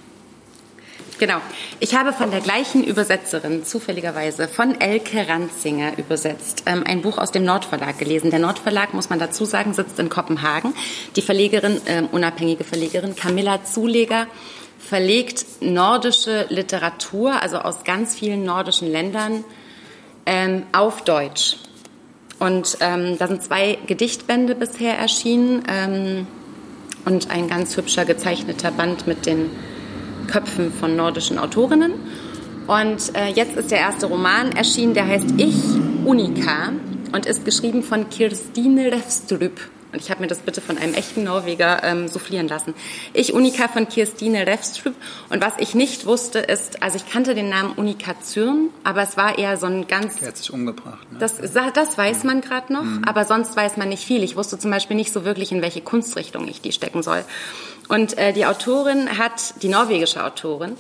[1.18, 1.38] Genau.
[1.80, 7.32] Ich habe von der gleichen Übersetzerin zufälligerweise von Elke Ranzinger übersetzt ähm, ein Buch aus
[7.32, 8.32] dem Nordverlag gelesen.
[8.32, 10.74] Der Nordverlag, muss man dazu sagen, sitzt in Kopenhagen.
[11.16, 14.28] Die Verlegerin, äh, unabhängige Verlegerin Camilla Zuleger,
[14.78, 19.46] verlegt nordische Literatur, also aus ganz vielen nordischen Ländern,
[20.26, 21.58] ähm, auf Deutsch.
[22.40, 26.28] Und ähm, da sind zwei Gedichtbände bisher erschienen ähm,
[27.06, 29.50] und ein ganz hübscher gezeichneter Band mit den
[30.28, 31.94] Köpfen von nordischen Autorinnen.
[32.68, 35.56] Und äh, jetzt ist der erste Roman erschienen, der heißt Ich,
[36.04, 36.74] Unika
[37.14, 39.60] und ist geschrieben von Kirstine Refstrup.
[39.96, 42.74] Und ich habe mir das bitte von einem echten Norweger ähm, soufflieren lassen.
[43.14, 44.94] Ich, Unika von Kirstine Refstrup.
[45.30, 49.16] Und was ich nicht wusste, ist, also ich kannte den Namen Unika Zürn, aber es
[49.16, 50.18] war eher so ein ganz...
[50.18, 51.10] Der hat sich umgebracht.
[51.14, 51.20] Ne?
[51.20, 53.04] Das, das weiß man gerade noch, mhm.
[53.06, 54.22] aber sonst weiß man nicht viel.
[54.24, 57.24] Ich wusste zum Beispiel nicht so wirklich, in welche Kunstrichtung ich die stecken soll.
[57.88, 60.76] Und äh, die Autorin hat, die norwegische Autorin,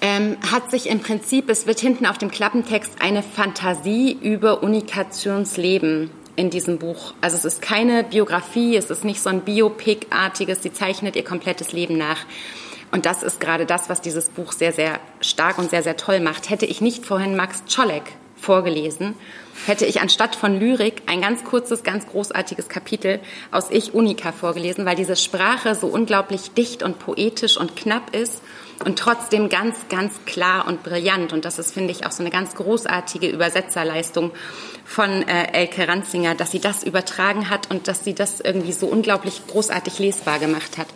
[0.00, 6.10] ähm, hat sich im Prinzip, es wird hinten auf dem Klappentext eine Fantasie über Unikationsleben
[6.36, 7.14] in diesem Buch.
[7.20, 11.72] Also es ist keine Biografie, es ist nicht so ein Biopic-artiges, sie zeichnet ihr komplettes
[11.72, 12.26] Leben nach.
[12.92, 16.20] Und das ist gerade das, was dieses Buch sehr, sehr stark und sehr, sehr toll
[16.20, 16.50] macht.
[16.50, 19.14] Hätte ich nicht vorhin Max Czolek vorgelesen,
[19.66, 24.84] hätte ich anstatt von Lyrik ein ganz kurzes, ganz großartiges Kapitel aus Ich Unika vorgelesen,
[24.86, 28.42] weil diese Sprache so unglaublich dicht und poetisch und knapp ist
[28.84, 31.32] und trotzdem ganz, ganz klar und brillant.
[31.32, 34.32] Und das ist, finde ich, auch so eine ganz großartige Übersetzerleistung
[34.84, 38.86] von äh, Elke Ranzinger, dass sie das übertragen hat und dass sie das irgendwie so
[38.86, 40.88] unglaublich großartig lesbar gemacht hat.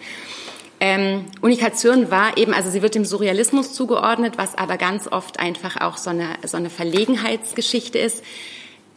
[0.80, 5.80] Ähm, Unikation war eben, also sie wird dem Surrealismus zugeordnet, was aber ganz oft einfach
[5.80, 8.22] auch so eine, so eine Verlegenheitsgeschichte ist.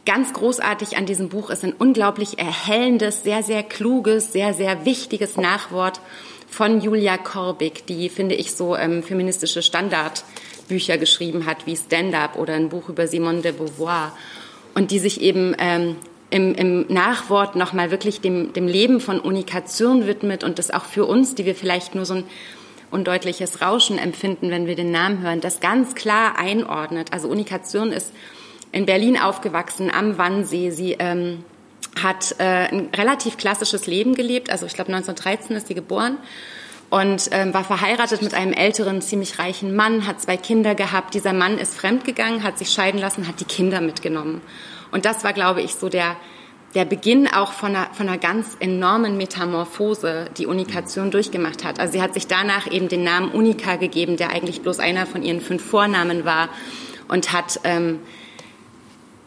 [0.06, 5.38] Ganz großartig an diesem Buch ist ein unglaublich erhellendes, sehr, sehr kluges, sehr, sehr wichtiges
[5.38, 6.02] Nachwort
[6.48, 12.54] von Julia Korbig, die, finde ich, so ähm, feministische Standardbücher geschrieben hat, wie Stand-Up oder
[12.54, 14.12] ein Buch über Simone de Beauvoir
[14.76, 15.96] und die sich eben ähm,
[16.32, 21.06] im, im Nachwort nochmal wirklich dem, dem Leben von Unikation widmet und das auch für
[21.06, 22.24] uns, die wir vielleicht nur so ein
[22.90, 27.14] undeutliches Rauschen empfinden, wenn wir den Namen hören, das ganz klar einordnet.
[27.14, 28.12] Also Unikation ist
[28.72, 30.72] in Berlin aufgewachsen, am Wannsee.
[30.72, 31.44] Sie ähm,
[32.02, 34.50] hat äh, ein relativ klassisches Leben gelebt.
[34.50, 36.18] Also ich glaube 1913 ist sie geboren
[36.90, 41.14] und ähm, war verheiratet mit einem älteren, ziemlich reichen Mann, hat zwei Kinder gehabt.
[41.14, 44.42] Dieser Mann ist fremdgegangen, hat sich scheiden lassen, hat die Kinder mitgenommen.
[44.92, 46.16] Und das war, glaube ich, so der,
[46.76, 51.80] der Beginn auch von einer, von einer ganz enormen Metamorphose, die Unikation durchgemacht hat.
[51.80, 55.24] Also sie hat sich danach eben den Namen Unika gegeben, der eigentlich bloß einer von
[55.24, 56.50] ihren fünf Vornamen war
[57.08, 58.00] und hat ähm,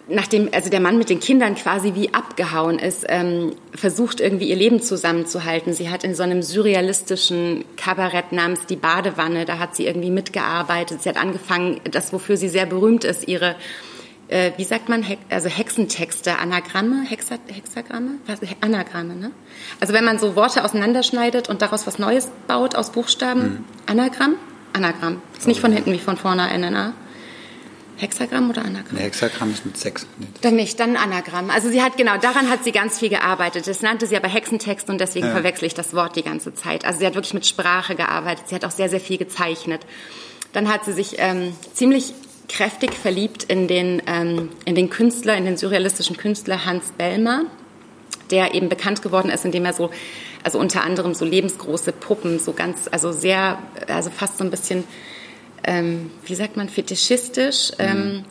[0.09, 4.57] nachdem also der Mann mit den Kindern quasi wie abgehauen ist, ähm, versucht irgendwie ihr
[4.57, 5.73] Leben zusammenzuhalten.
[5.73, 11.03] Sie hat in so einem surrealistischen Kabarett namens Die Badewanne, da hat sie irgendwie mitgearbeitet.
[11.03, 13.57] Sie hat angefangen, das wofür sie sehr berühmt ist, ihre
[14.35, 19.31] äh, wie sagt man, He also Hexentexte, Anagramme, Hexa Hexagramme, was, Anagramme, ne?
[19.79, 23.65] Also wenn man so Worte auseinanderschneidet und daraus was Neues baut aus Buchstaben, mhm.
[23.87, 24.35] Anagramm,
[24.73, 25.23] Anagramm.
[25.39, 26.95] Ist nicht von hinten wie von vorne NNA.
[27.97, 28.97] Hexagramm oder Anagramm?
[28.97, 30.05] Nee, Hexagramm ist mit sechs.
[30.41, 31.51] Dann nicht, dann Anagramm.
[31.51, 33.69] Also sie hat, genau, daran hat sie ganz viel gearbeitet.
[33.69, 35.33] Das nannte sie aber Hexentext und deswegen ja.
[35.33, 36.85] verwechsel ich das Wort die ganze Zeit.
[36.85, 38.49] Also sie hat wirklich mit Sprache gearbeitet.
[38.49, 39.83] Sie hat auch sehr, sehr viel gezeichnet.
[40.53, 42.15] Dann hat sie sich ähm, ziemlich
[42.49, 47.45] kräftig verliebt in den, ähm, in den Künstler, in den surrealistischen Künstler Hans Bellmer,
[48.31, 49.91] der eben bekannt geworden ist, indem er so,
[50.43, 54.85] also unter anderem so lebensgroße Puppen, so ganz, also sehr, also fast so ein bisschen
[55.65, 58.25] ähm, wie sagt man, fetischistisch ähm,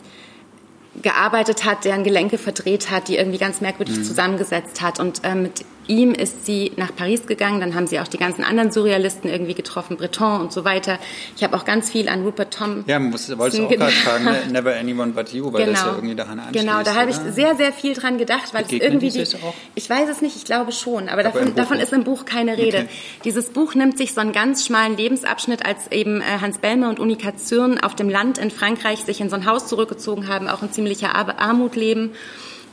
[1.01, 4.03] gearbeitet hat, deren Gelenke verdreht hat, die irgendwie ganz merkwürdig mhm.
[4.03, 4.99] zusammengesetzt hat.
[4.99, 7.59] Und ähm, mit ihm ist sie nach Paris gegangen.
[7.59, 10.99] Dann haben sie auch die ganzen anderen Surrealisten irgendwie getroffen, Breton und so weiter.
[11.35, 12.83] Ich habe auch ganz viel an Rupert Tom.
[12.87, 14.41] Ja, muss, wolltest du auch gerade fragen, ne?
[14.51, 15.73] Never Anyone But You, weil genau.
[15.73, 16.65] das ja irgendwie daran anschließt.
[16.65, 19.89] Genau, da habe ich sehr, sehr viel dran gedacht, weil Begegnet es irgendwie die, ich
[19.89, 22.79] weiß es nicht, ich glaube schon, aber, aber davon, davon ist im Buch keine Rede.
[22.79, 22.89] Okay.
[23.25, 26.99] Dieses Buch nimmt sich so einen ganz schmalen Lebensabschnitt, als eben äh, Hans Bellmer und
[26.99, 30.61] Unika Zürn auf dem Land in Frankreich sich in so ein Haus zurückgezogen haben, auch
[30.61, 32.13] in ziemlicher Armut leben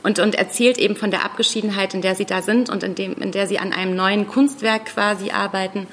[0.03, 3.13] und, und erzählt eben von der Abgeschiedenheit, in der sie da sind und in, dem,
[3.13, 5.87] in der sie an einem neuen Kunstwerk quasi arbeiten.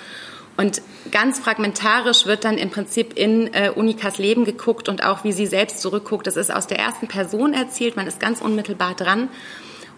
[0.57, 5.33] Und ganz fragmentarisch wird dann im Prinzip in äh, Unikas Leben geguckt und auch wie
[5.33, 6.27] sie selbst zurückguckt.
[6.27, 9.29] Das ist aus der ersten Person erzählt, man ist ganz unmittelbar dran.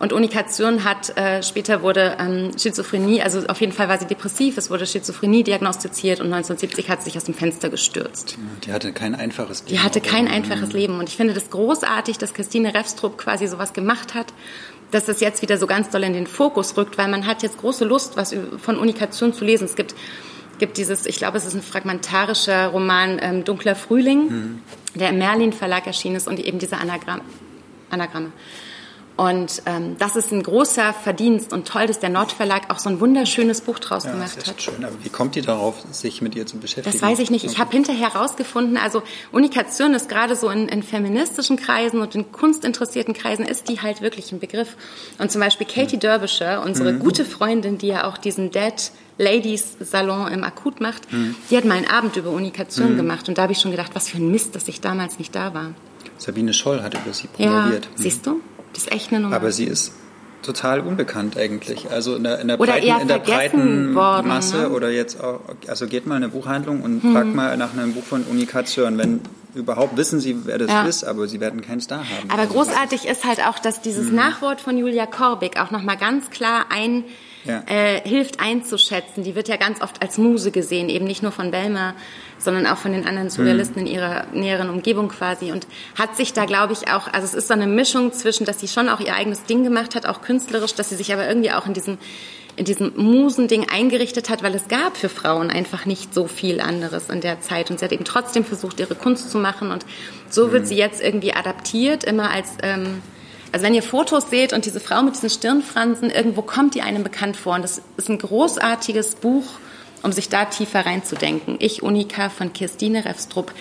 [0.01, 4.57] Und Unikation hat, äh, später wurde ähm, Schizophrenie, also auf jeden Fall war sie depressiv,
[4.57, 8.39] es wurde Schizophrenie diagnostiziert und 1970 hat sie sich aus dem Fenster gestürzt.
[8.65, 9.73] Die hatte kein einfaches Leben.
[9.73, 10.99] Die hatte kein einfaches Leben.
[10.99, 14.33] Und ich finde das großartig, dass Christine Refstrup quasi sowas gemacht hat,
[14.91, 17.59] dass das jetzt wieder so ganz doll in den Fokus rückt, weil man hat jetzt
[17.59, 19.67] große Lust, was von Unikation zu lesen.
[19.67, 19.95] Es gibt
[20.59, 24.63] gibt dieses, ich glaube, es ist ein fragmentarischer Roman, ähm, Dunkler Frühling, mhm.
[24.95, 27.23] der im Merlin Verlag erschienen ist und eben diese Anagramm,
[27.89, 28.31] Anagramme.
[29.21, 33.01] Und ähm, das ist ein großer Verdienst und toll, dass der Nordverlag auch so ein
[33.01, 34.63] wunderschönes Buch draus ja, gemacht hat.
[34.63, 34.83] Schön.
[34.83, 36.99] Aber wie kommt ihr darauf, sich mit ihr zu beschäftigen?
[36.99, 37.45] Das weiß ich nicht.
[37.45, 42.15] Ich habe hinterher herausgefunden, also Unika Zürn ist gerade so in, in, feministischen Kreisen und
[42.15, 44.75] in kunstinteressierten Kreisen ist die halt wirklich ein Begriff.
[45.19, 46.01] Und zum Beispiel Katie mhm.
[46.01, 47.01] Derbyshire, unsere mhm.
[47.01, 51.35] gute Freundin, die ja auch diesen Dead Ladies Salon im Akut macht, mhm.
[51.51, 52.97] die hat mal einen Abend über Unikation mhm.
[52.97, 53.29] gemacht.
[53.29, 55.53] Und da habe ich schon gedacht, was für ein Mist, dass ich damals nicht da
[55.53, 55.75] war.
[56.17, 57.85] Sabine Scholl hat über sie promoviert.
[57.85, 58.41] Ja, siehst du?
[58.73, 59.37] Das ist echt eine Nummer.
[59.37, 59.93] Aber sie ist
[60.43, 61.91] total unbekannt eigentlich.
[61.91, 64.71] Also in der, in der breiten, in der breiten worden, Masse ne?
[64.71, 67.13] oder jetzt auch, also geht mal in eine Buchhandlung und hm.
[67.13, 68.97] fragt mal nach einem Buch von Unikation.
[68.99, 69.21] Wenn
[69.55, 70.85] überhaupt wissen sie, wer das ja.
[70.85, 72.31] ist, aber sie werden keinen Star haben.
[72.31, 74.17] Aber also großartig ist halt auch, dass dieses hm.
[74.17, 77.05] Nachwort von Julia Korbig auch nochmal ganz klar ein
[77.45, 77.63] ja.
[77.67, 79.25] äh, hilft einzuschätzen.
[79.25, 81.95] Die wird ja ganz oft als Muse gesehen, eben nicht nur von Belmer,
[82.39, 83.89] sondern auch von den anderen Surrealisten mhm.
[83.89, 85.67] in ihrer näheren Umgebung quasi und
[85.99, 88.69] hat sich da, glaube ich, auch, also es ist so eine Mischung zwischen, dass sie
[88.69, 91.67] schon auch ihr eigenes Ding gemacht hat, auch künstlerisch, dass sie sich aber irgendwie auch
[91.67, 91.99] in diesem
[92.57, 97.09] in diesem Musending eingerichtet hat, weil es gab für Frauen einfach nicht so viel anderes
[97.09, 99.87] in der Zeit und sie hat eben trotzdem versucht, ihre Kunst zu machen und
[100.29, 100.67] so wird mhm.
[100.67, 103.01] sie jetzt irgendwie adaptiert, immer als ähm,
[103.53, 107.03] also wenn ihr Fotos seht und diese Frau mit diesen Stirnfransen, irgendwo kommt die einem
[107.03, 107.55] bekannt vor.
[107.55, 109.45] Und das ist ein großartiges Buch,
[110.03, 111.57] um sich da tiefer reinzudenken.
[111.59, 113.53] Ich, Unika von Kirstine Refstrup,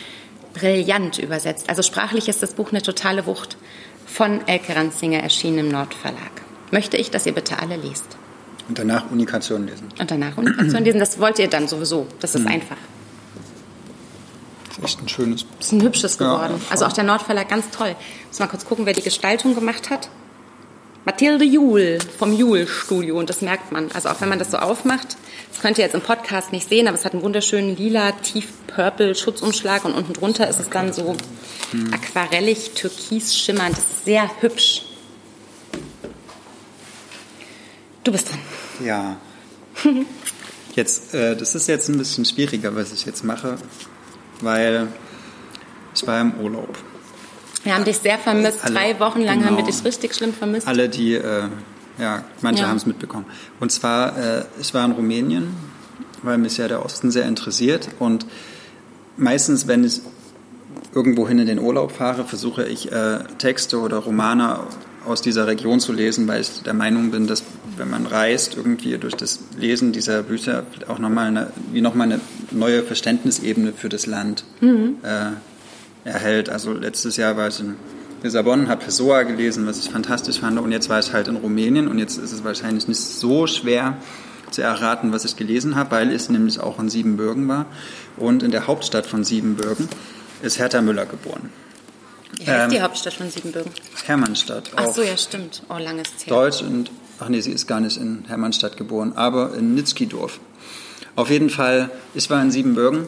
[0.54, 1.70] brillant übersetzt.
[1.70, 3.58] Also sprachlich ist das Buch eine totale Wucht.
[4.06, 6.32] Von Elke Ranzinger erschienen im Nordverlag.
[6.72, 8.06] Möchte ich, dass ihr bitte alle lest.
[8.68, 9.88] Und danach Unikation lesen.
[10.00, 11.00] Und danach Unikation lesen.
[11.00, 12.08] Das wollt ihr dann sowieso.
[12.20, 12.48] Das ist mhm.
[12.48, 12.78] einfach
[14.84, 15.46] echt ein schönes.
[15.58, 16.56] Das ist ein hübsches geworden.
[16.58, 17.96] Ja, also auch der Nordverlag ganz toll.
[18.28, 20.10] Muss mal kurz gucken, wer die Gestaltung gemacht hat.
[21.06, 23.92] Mathilde Juhl vom Juhl Studio und das merkt man.
[23.94, 25.18] Also auch wenn man das so aufmacht,
[25.52, 28.48] das könnt ihr jetzt im Podcast nicht sehen, aber es hat einen wunderschönen lila, tief
[28.68, 31.16] purple Schutzumschlag und unten drunter ist es dann so
[31.72, 31.94] hm.
[31.94, 33.78] aquarellig, türkis schimmernd.
[33.78, 34.84] Das ist sehr hübsch.
[38.04, 38.40] Du bist dran.
[38.86, 39.18] Ja.
[40.76, 43.58] Jetzt, äh, das ist jetzt ein bisschen schwieriger, was ich jetzt mache,
[44.42, 44.88] weil
[45.96, 46.78] ich war im Urlaub.
[47.64, 48.64] Wir haben dich sehr vermisst.
[48.64, 50.68] Alle, Drei Wochen lang genau, haben wir dich richtig schlimm vermisst.
[50.68, 51.44] Alle, die, äh,
[51.98, 52.70] ja, manche ja.
[52.70, 53.26] haben es mitbekommen.
[53.60, 55.56] Und zwar, äh, ich war in Rumänien,
[56.24, 57.90] weil mich ja der Osten sehr interessiert.
[58.00, 58.26] Und
[59.18, 60.02] meistens, wenn ich
[60.94, 64.60] irgendwohin in den Urlaub fahre, versuche ich äh, Texte oder Romane
[65.06, 67.44] aus dieser Region zu lesen, weil ich der Meinung bin, dass
[67.78, 72.22] wenn man reist, irgendwie durch das Lesen dieser Bücher auch nochmal eine, wie nochmal eine
[72.52, 74.98] neue Verständnisebene für das Land mhm.
[75.04, 76.50] äh, erhält.
[76.50, 77.76] Also letztes Jahr war ich in
[78.24, 81.88] Lissabon, habe Pessoa gelesen, was ich fantastisch fand, und jetzt war ich halt in Rumänien
[81.88, 83.98] und jetzt ist es wahrscheinlich nicht so schwer
[84.52, 87.66] zu erraten, was ich gelesen habe, weil es nämlich auch in Siebenbürgen war
[88.18, 89.88] und in der Hauptstadt von Siebenbürgen
[90.42, 91.50] ist Hertha Müller geboren.
[92.38, 93.72] Wie heißt ähm, die Hauptstadt von Siebenbürgen?
[94.06, 94.72] Hermannstadt.
[94.76, 95.64] Ach so, ja, stimmt.
[95.70, 96.32] Oh, langes Zeit.
[96.32, 100.40] Deutsch und, ach nee, sie ist gar nicht in Hermannstadt geboren, aber in Nitzkidorf.
[101.16, 103.08] Auf jeden Fall, ich war in Siebenbürgen,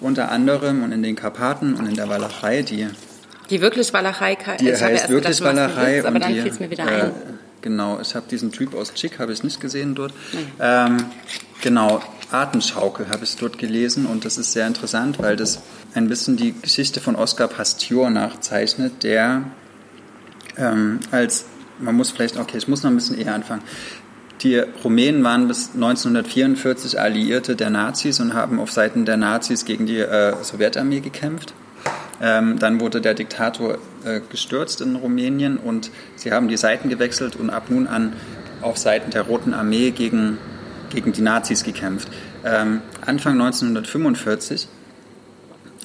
[0.00, 2.88] unter anderem und in den Karpaten und in der Walachei, die.
[3.50, 5.98] Die wirklich Walachei, die ich heißt wirklich gedacht, Walachei.
[5.98, 7.12] Witz, aber dann fiel es mir wieder äh, ein.
[7.62, 10.14] Genau, ich habe diesen Typ aus Chick, habe ich nicht gesehen dort.
[10.58, 11.04] Ähm,
[11.60, 15.60] genau, Artenschaukel habe ich dort gelesen und das ist sehr interessant, weil das
[15.94, 19.42] ein bisschen die Geschichte von Oskar Pastior nachzeichnet, der
[20.56, 21.46] ähm, als,
[21.78, 23.62] man muss vielleicht, okay, ich muss noch ein bisschen eher anfangen.
[24.42, 29.84] Die Rumänen waren bis 1944 Alliierte der Nazis und haben auf Seiten der Nazis gegen
[29.84, 31.52] die äh, Sowjetarmee gekämpft.
[32.22, 37.36] Ähm, dann wurde der Diktator äh, gestürzt in Rumänien und sie haben die Seiten gewechselt
[37.36, 38.14] und ab nun an
[38.62, 40.38] auf Seiten der Roten Armee gegen,
[40.90, 42.08] gegen die Nazis gekämpft.
[42.44, 44.68] Ähm, Anfang 1945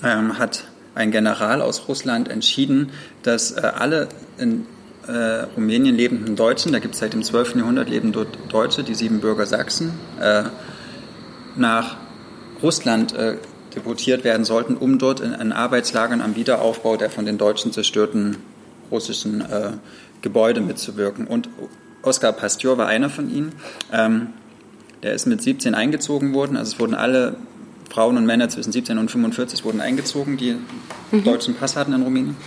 [0.04, 2.92] ähm, hat ein General aus Russland entschieden,
[3.24, 4.66] dass äh, alle in
[5.08, 7.56] äh, Rumänien lebenden Deutschen, da gibt es seit dem 12.
[7.56, 10.44] Jahrhundert leben dort Deutsche, die Siebenbürger Sachsen, äh,
[11.56, 11.98] nach
[12.62, 13.38] Russland äh,
[13.76, 18.38] deportiert werden sollten, um dort in, in Arbeitslagern am Wiederaufbau der von den Deutschen zerstörten
[18.92, 19.74] russischen äh,
[20.22, 21.28] Gebäude mitzuwirken.
[21.28, 21.50] Und
[22.02, 23.54] Oskar Pastior war einer von ihnen.
[23.92, 24.28] Ähm,
[25.04, 26.58] der ist mit 17 eingezogen worden.
[26.58, 27.36] Also es wurden alle
[27.90, 30.56] Frauen und Männer zwischen 17 und 45 wurden eingezogen, die
[31.12, 31.24] mhm.
[31.24, 32.38] deutschen Pass hatten in Rumänien.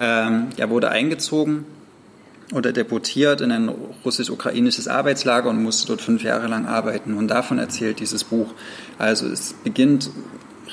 [0.00, 1.64] Ähm, er wurde eingezogen
[2.52, 3.68] oder deportiert in ein
[4.04, 7.14] russisch-ukrainisches Arbeitslager und musste dort fünf Jahre lang arbeiten.
[7.14, 8.48] Und davon erzählt dieses Buch.
[8.98, 10.10] Also es beginnt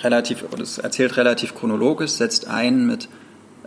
[0.03, 3.09] relativ, oder es erzählt relativ chronologisch, setzt ein mit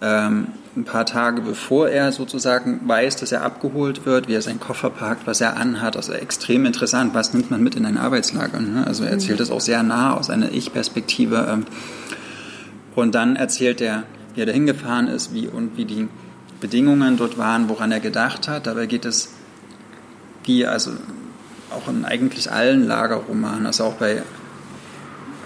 [0.00, 4.60] ähm, ein paar Tage bevor er sozusagen weiß, dass er abgeholt wird, wie er seinen
[4.60, 5.96] Koffer packt, was er anhat.
[5.96, 8.60] Also extrem interessant, was nimmt man mit in ein Arbeitslager.
[8.60, 8.86] Ne?
[8.86, 9.56] Also er erzählt es mhm.
[9.56, 11.46] auch sehr nah aus einer Ich-Perspektive.
[11.50, 11.66] Ähm.
[12.94, 16.08] Und dann erzählt er, wie er dahin gefahren ist wie, und wie die
[16.60, 18.66] Bedingungen dort waren, woran er gedacht hat.
[18.66, 19.30] Dabei geht es
[20.44, 20.92] wie, also
[21.70, 24.22] auch in eigentlich allen Lagerromanen, also auch bei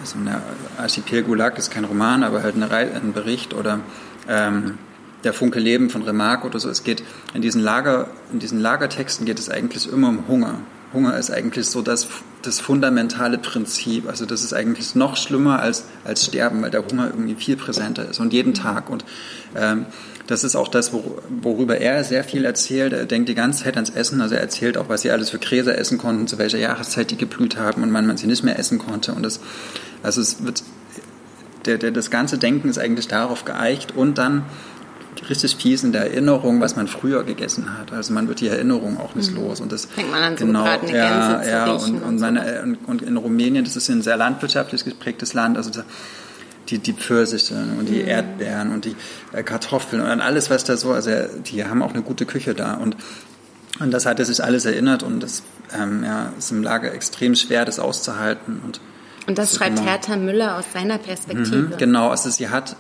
[0.01, 0.43] also der
[0.79, 3.81] Archipel Gulag ist kein Roman, aber halt ein Bericht oder
[4.29, 4.79] ähm,
[5.23, 6.69] der Funke Leben von Remarque oder so.
[6.69, 10.57] Es geht in diesen, Lager, in diesen Lagertexten geht es eigentlich immer um Hunger.
[10.93, 12.09] Hunger ist eigentlich so das,
[12.43, 14.09] das fundamentale Prinzip.
[14.09, 18.09] Also das ist eigentlich noch schlimmer als, als Sterben, weil der Hunger irgendwie viel präsenter
[18.09, 18.91] ist und jeden Tag.
[18.91, 19.05] Und
[19.55, 19.87] ähm,
[20.27, 20.93] das ist auch das,
[21.43, 22.93] worüber er sehr viel erzählt.
[22.93, 24.21] Er denkt die ganze Zeit ans Essen.
[24.21, 27.17] Also er erzählt auch, was sie alles für Gräser essen konnten, zu welcher Jahreszeit die
[27.17, 29.13] geblüht haben und wann man sie nicht mehr essen konnte.
[29.13, 29.41] Und das,
[30.03, 30.63] also es wird,
[31.67, 34.45] der, der, das ganze Denken ist eigentlich darauf geeicht und dann
[35.29, 37.93] richtig fies in der Erinnerung, was man früher gegessen hat.
[37.93, 39.45] Also man wird die Erinnerung auch nicht mhm.
[39.45, 39.61] los.
[39.61, 42.77] Und das fängt man an so genau, ja, Gänse ja, und, und, und, meine, und,
[42.87, 45.71] und, in Rumänien, das ist ein sehr landwirtschaftlich geprägtes Land, also
[46.69, 48.09] die, die Pfirsiche und die mhm.
[48.09, 48.97] Erdbeeren und die
[49.33, 51.11] äh, Kartoffeln und alles, was da so, also
[51.47, 52.97] die haben auch eine gute Küche da und
[53.81, 55.43] und das hat er sich alles erinnert und das
[55.75, 58.61] ähm, ja, ist im Lager extrem schwer, das auszuhalten.
[58.65, 58.81] Und,
[59.27, 59.91] und das schreibt genau.
[59.91, 61.57] Hertha Müller aus seiner Perspektive.
[61.57, 62.77] Mhm, genau, also sie hat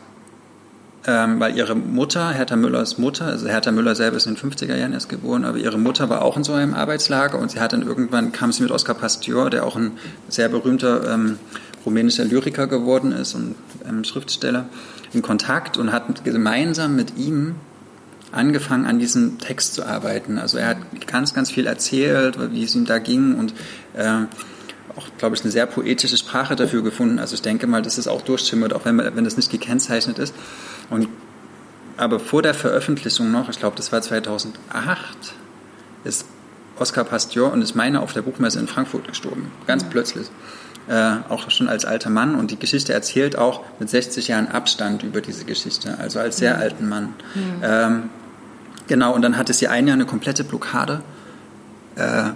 [1.05, 4.77] ähm, weil ihre Mutter, Hertha Müllers Mutter, also Hertha Müller selber ist in den 50er
[4.77, 7.73] Jahren erst geboren, aber ihre Mutter war auch in so einem Arbeitslager und sie hat
[7.73, 9.92] dann irgendwann, kam sie mit Oskar Pastior, der auch ein
[10.29, 11.38] sehr berühmter ähm,
[11.85, 13.55] rumänischer Lyriker geworden ist und
[13.88, 14.66] ähm, Schriftsteller,
[15.12, 17.57] in Kontakt und hat gemeinsam mit ihm
[18.33, 20.38] angefangen, an diesem Text zu arbeiten.
[20.38, 23.53] Also er hat ganz, ganz viel erzählt, wie es ihm da ging und
[23.95, 24.25] äh,
[24.97, 27.18] auch, glaube ich, eine sehr poetische Sprache dafür gefunden.
[27.18, 30.35] Also ich denke mal, dass es auch durchschimmert, auch wenn, wenn das nicht gekennzeichnet ist.
[30.90, 31.09] Und,
[31.97, 34.55] aber vor der Veröffentlichung noch, ich glaube, das war 2008,
[36.05, 36.27] ist
[36.79, 39.51] Oskar Pastior und ich meine auf der Buchmesse in Frankfurt gestorben.
[39.66, 40.29] Ganz plötzlich.
[40.88, 42.35] Äh, auch schon als alter Mann.
[42.35, 46.57] Und die Geschichte erzählt auch mit 60 Jahren Abstand über diese Geschichte, also als sehr
[46.57, 46.61] mhm.
[46.61, 47.05] alten Mann.
[47.35, 47.42] Mhm.
[47.62, 48.11] Ähm,
[48.88, 51.03] genau, und dann hatte sie ein Jahr eine komplette Blockade.
[51.95, 52.31] Äh,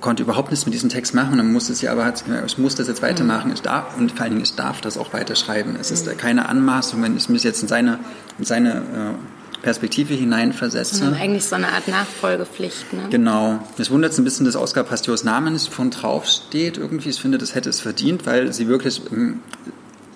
[0.00, 1.38] konnte überhaupt nichts mit diesem Text machen.
[1.38, 2.12] Dann musste sie aber,
[2.44, 3.50] ich muss das jetzt weitermachen.
[3.54, 5.76] Ich darf, und vor allen Dingen, ich darf das auch weiterschreiben.
[5.80, 8.00] Es ist keine Anmaßung, wenn ich mich jetzt in seine,
[8.38, 9.33] in seine äh,
[9.64, 10.96] Perspektive hineinversetze.
[10.96, 12.92] Sondern eigentlich so eine Art Nachfolgepflicht.
[12.92, 13.06] Ne?
[13.10, 13.58] Genau.
[13.78, 16.76] Es wundert es ein bisschen, dass Oskar Pastiors Name nicht von drauf steht.
[16.76, 19.40] Irgendwie, ich finde, das hätte es verdient, weil sie wirklich ähm,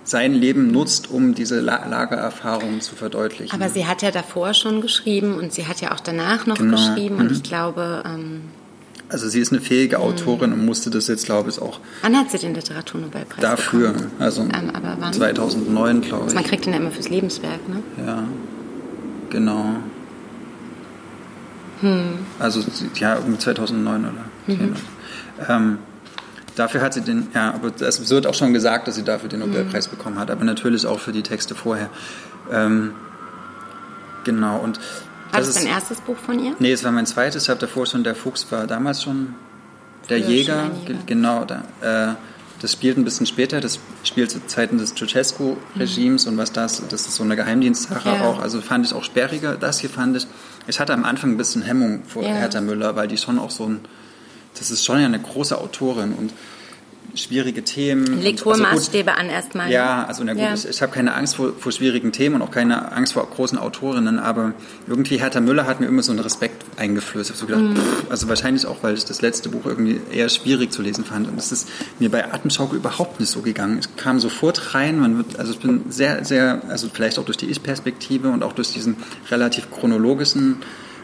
[0.05, 3.59] sein Leben nutzt, um diese Lagererfahrungen zu verdeutlichen.
[3.59, 6.77] Aber sie hat ja davor schon geschrieben und sie hat ja auch danach noch genau.
[6.77, 7.17] geschrieben.
[7.17, 7.33] Und mhm.
[7.33, 8.43] ich glaube, ähm,
[9.09, 10.05] also sie ist eine fähige hm.
[10.05, 11.81] Autorin und musste das jetzt, glaube ich, auch.
[12.03, 14.11] Wann hat sie den Literaturnobelpreis Dafür, bekommen?
[14.19, 16.35] also ähm, 2009, glaube ich.
[16.35, 17.83] Man kriegt den ja immer fürs Lebenswerk, ne?
[18.05, 18.25] Ja,
[19.31, 19.77] genau.
[21.81, 22.19] Hm.
[22.39, 22.63] Also
[22.97, 24.13] ja, um 2009 oder
[24.47, 24.75] mhm.
[25.49, 25.79] ähm,
[26.59, 29.39] Dafür hat sie den, ja, aber es wird auch schon gesagt, dass sie dafür den
[29.39, 29.97] Nobelpreis mhm.
[29.97, 31.89] bekommen hat, aber natürlich auch für die Texte vorher.
[32.51, 32.95] Ähm,
[34.25, 34.81] genau, und
[35.31, 36.57] war das, das dein erstes Buch von ihr?
[36.59, 37.45] Nee, es war mein zweites.
[37.45, 39.35] Ich habe davor schon, der Fuchs war damals schon
[40.09, 40.65] der Jäger.
[40.67, 41.01] Schon Jäger.
[41.07, 42.15] Genau, da, äh,
[42.61, 46.33] das spielt ein bisschen später, das spielt zu Zeiten des Ceausescu-Regimes mhm.
[46.33, 48.25] und was das, das ist so eine Geheimdienstsache ja.
[48.25, 49.57] auch, also fand ich auch sperriger.
[49.57, 50.27] Das hier fand ich,
[50.67, 52.31] ich hatte am Anfang ein bisschen Hemmung vor ja.
[52.31, 53.81] Hertha Müller, weil die schon auch so ein,
[54.59, 56.33] das ist schon ja eine große Autorin und
[57.15, 58.21] schwierige Themen.
[58.21, 59.71] Legt hohe also Maßstäbe an erstmal.
[59.71, 60.55] Ja, also na gut, ja.
[60.55, 63.59] ich, ich habe keine Angst vor, vor, schwierigen Themen und auch keine Angst vor großen
[63.59, 64.53] Autorinnen, aber
[64.87, 67.31] irgendwie Hertha Müller hat mir immer so einen Respekt eingeflößt.
[67.31, 67.77] Ich habe so gedacht, mhm.
[67.77, 71.29] pff, also wahrscheinlich auch, weil ich das letzte Buch irgendwie eher schwierig zu lesen fand.
[71.29, 71.69] Und das ist
[71.99, 73.79] mir bei Atemschaukel überhaupt nicht so gegangen.
[73.81, 77.39] Ich kam sofort rein, man wird, also ich bin sehr, sehr, also vielleicht auch durch
[77.39, 78.97] die Ich-Perspektive und auch durch diesen
[79.31, 80.57] relativ chronologischen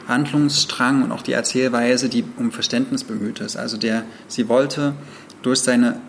[0.08, 3.56] Handlungsstrang und auch die Erzählweise, die um Verständnis bemüht ist.
[3.56, 4.94] Also der, sie wollte
[5.44, 6.00] durch seine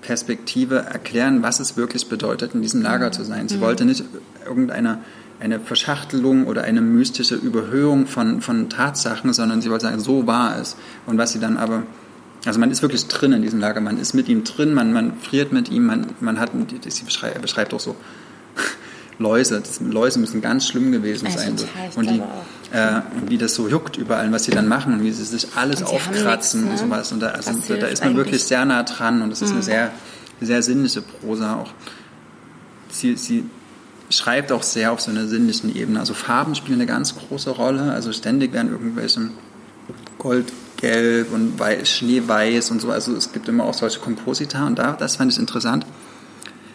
[0.00, 3.48] Perspektive erklären, was es wirklich bedeutet, in diesem Lager zu sein.
[3.48, 3.60] Sie mhm.
[3.62, 4.04] wollte nicht
[4.46, 4.98] irgendeine
[5.40, 10.58] eine Verschachtelung oder eine mystische Überhöhung von, von Tatsachen, sondern sie wollte sagen, so war
[10.58, 10.76] es.
[11.06, 11.82] Und was sie dann aber,
[12.46, 15.18] also man ist wirklich drin in diesem Lager, man ist mit ihm drin, man, man
[15.18, 16.52] friert mit ihm, man, man hat,
[16.86, 17.96] sie beschreibt, beschreibt auch so
[19.18, 19.60] Läuse.
[19.60, 21.56] Das, Läuse müssen ganz schlimm gewesen sein.
[21.96, 22.22] und die,
[22.72, 25.82] äh, wie das so juckt überall, was sie dann machen und wie sie sich alles
[25.82, 26.86] aufkratzen nichts, ne?
[26.86, 27.12] und sowas.
[27.12, 29.56] Und da, also, da, da, ist man wirklich sehr nah dran und das ist mhm.
[29.56, 29.92] eine sehr,
[30.40, 31.70] sehr sinnliche Prosa auch.
[32.90, 33.44] Sie, sie
[34.10, 36.00] schreibt auch sehr auf so einer sinnlichen Ebene.
[36.00, 37.92] Also Farben spielen eine ganz große Rolle.
[37.92, 39.30] Also ständig werden irgendwelche
[40.18, 42.90] Goldgelb und Weiß, Schneeweiß und so.
[42.90, 45.86] Also es gibt immer auch solche Komposita und da, das fand ich interessant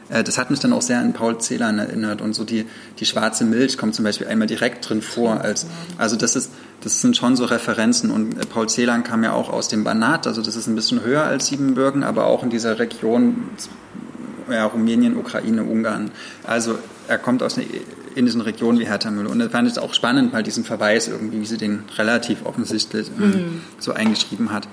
[0.10, 2.66] das hat mich dann auch sehr an Paul Celan erinnert und so die,
[3.00, 5.42] die schwarze Milch kommt zum Beispiel einmal direkt drin vor.
[5.42, 6.52] Als, also das ist,
[6.82, 10.26] das sind schon so Referenzen und äh, Paul Celan kam ja auch aus dem Banat,
[10.26, 13.50] also das ist ein bisschen höher als Siebenbürgen, aber auch in dieser Region
[14.50, 16.12] ja, Rumänien, Ukraine, Ungarn.
[16.44, 17.68] Also er kommt aus einer
[18.16, 19.30] indischen Region wie Hertha Müller.
[19.30, 22.46] Und da fand ich es auch spannend, mal diesen Verweis irgendwie, wie sie den relativ
[22.46, 23.62] offensichtlich äh, mhm.
[23.78, 24.68] so eingeschrieben hat.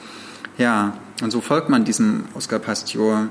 [0.59, 3.28] Ja, und so folgt man diesem Oscar Pastior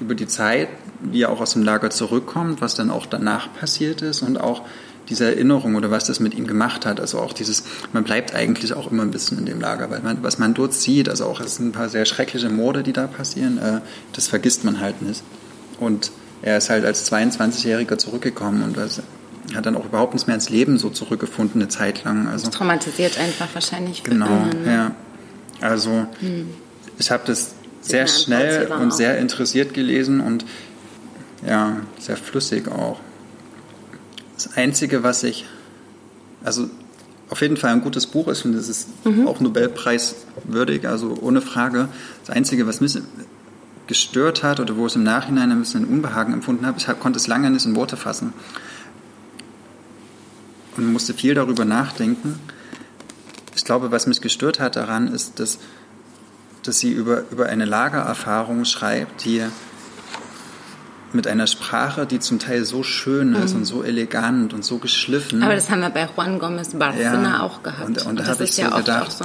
[0.00, 0.68] über die Zeit,
[1.02, 4.62] wie er auch aus dem Lager zurückkommt, was dann auch danach passiert ist und auch
[5.08, 6.98] diese Erinnerung oder was das mit ihm gemacht hat.
[6.98, 10.22] Also auch dieses, man bleibt eigentlich auch immer ein bisschen in dem Lager, weil man,
[10.22, 13.06] was man dort sieht, also auch es sind ein paar sehr schreckliche Morde, die da
[13.06, 13.80] passieren, äh,
[14.12, 15.22] das vergisst man halt nicht.
[15.78, 16.10] Und
[16.42, 19.02] er ist halt als 22-Jähriger zurückgekommen und das
[19.54, 22.28] hat dann auch überhaupt nicht mehr ins Leben so zurückgefunden, eine Zeit lang.
[22.28, 24.02] Also, das traumatisiert einfach wahrscheinlich.
[24.02, 24.54] Genau, ne?
[24.66, 24.90] ja.
[25.60, 26.48] Also hm.
[26.98, 27.54] ich habe das
[27.84, 28.96] sehr schnell und auch.
[28.96, 30.44] sehr interessiert gelesen und
[31.46, 32.98] ja, sehr flüssig auch.
[34.34, 35.46] Das Einzige, was ich,
[36.42, 36.68] also
[37.30, 39.26] auf jeden Fall ein gutes Buch ist und es ist mhm.
[39.26, 41.88] auch Nobelpreiswürdig, also ohne Frage.
[42.24, 42.98] Das Einzige, was mich
[43.86, 47.26] gestört hat oder wo ich im Nachhinein ein bisschen Unbehagen empfunden habe, ich konnte es
[47.26, 48.32] lange nicht in Worte fassen
[50.76, 52.38] und musste viel darüber nachdenken.
[53.54, 55.58] Ich glaube, was mich gestört hat daran, ist, dass,
[56.64, 59.44] dass sie über, über eine Lagererfahrung schreibt, die
[61.14, 63.60] mit einer Sprache, die zum Teil so schön ist mhm.
[63.60, 65.42] und so elegant und so geschliffen.
[65.42, 67.86] Aber das haben wir bei Juan Gomez Barcena ja, auch gehabt.
[67.86, 69.24] Und, und, und da habe ich so ja gedacht, so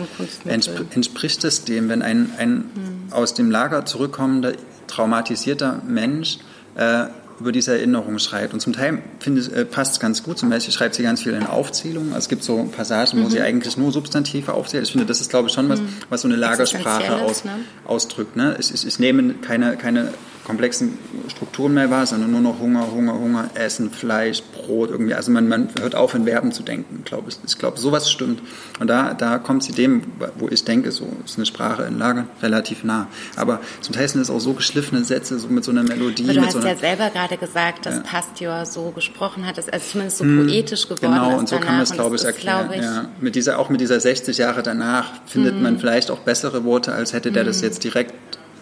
[0.94, 2.66] entspricht es dem, wenn ein, ein mhm.
[3.12, 4.54] aus dem Lager zurückkommender,
[4.88, 6.38] traumatisierter Mensch
[6.76, 7.06] äh,
[7.40, 8.54] über diese Erinnerung schreibt.
[8.54, 10.38] Und zum Teil äh, passt es ganz gut.
[10.38, 12.10] Zum Beispiel schreibt sie ganz viel in Aufzählungen.
[12.10, 13.30] Also es gibt so Passagen, wo mhm.
[13.30, 14.84] sie eigentlich nur Substantive aufzählt.
[14.84, 15.90] Ich finde, das ist, glaube ich, schon was, mhm.
[16.10, 17.52] was so eine Lagersprache aus, ne?
[17.86, 18.36] ausdrückt.
[18.36, 18.58] Ne?
[18.60, 20.14] Ich, ich, ich nehme keine, keine
[20.44, 25.16] komplexen Strukturen mehr war, sondern nur noch Hunger, Hunger, Hunger, Essen, Fleisch, Brot irgendwie.
[25.16, 27.38] Also man, man hört auf, in Verben zu denken, glaube ich.
[27.46, 28.42] Ich glaube, sowas stimmt.
[28.80, 30.04] Und da, da kommt sie dem,
[30.38, 33.08] wo ich denke, so ist eine Sprache in Lage relativ nah.
[33.36, 36.26] Aber zum Teil sind es auch so geschliffene Sätze, so mit so einer Melodie.
[36.26, 38.02] Aber du hast so ja selber gerade gesagt, dass ja.
[38.02, 41.28] Pastior so gesprochen hat, dass also zumindest so hm, poetisch geworden genau, ist.
[41.28, 41.68] Genau, und so danach.
[41.68, 42.70] kann man es, glaube ich, erklären.
[42.72, 43.10] Ich, ja.
[43.20, 45.64] Mit dieser, auch mit dieser 60 Jahre danach findet hm.
[45.64, 47.48] man vielleicht auch bessere Worte, als hätte der hm.
[47.48, 48.14] das jetzt direkt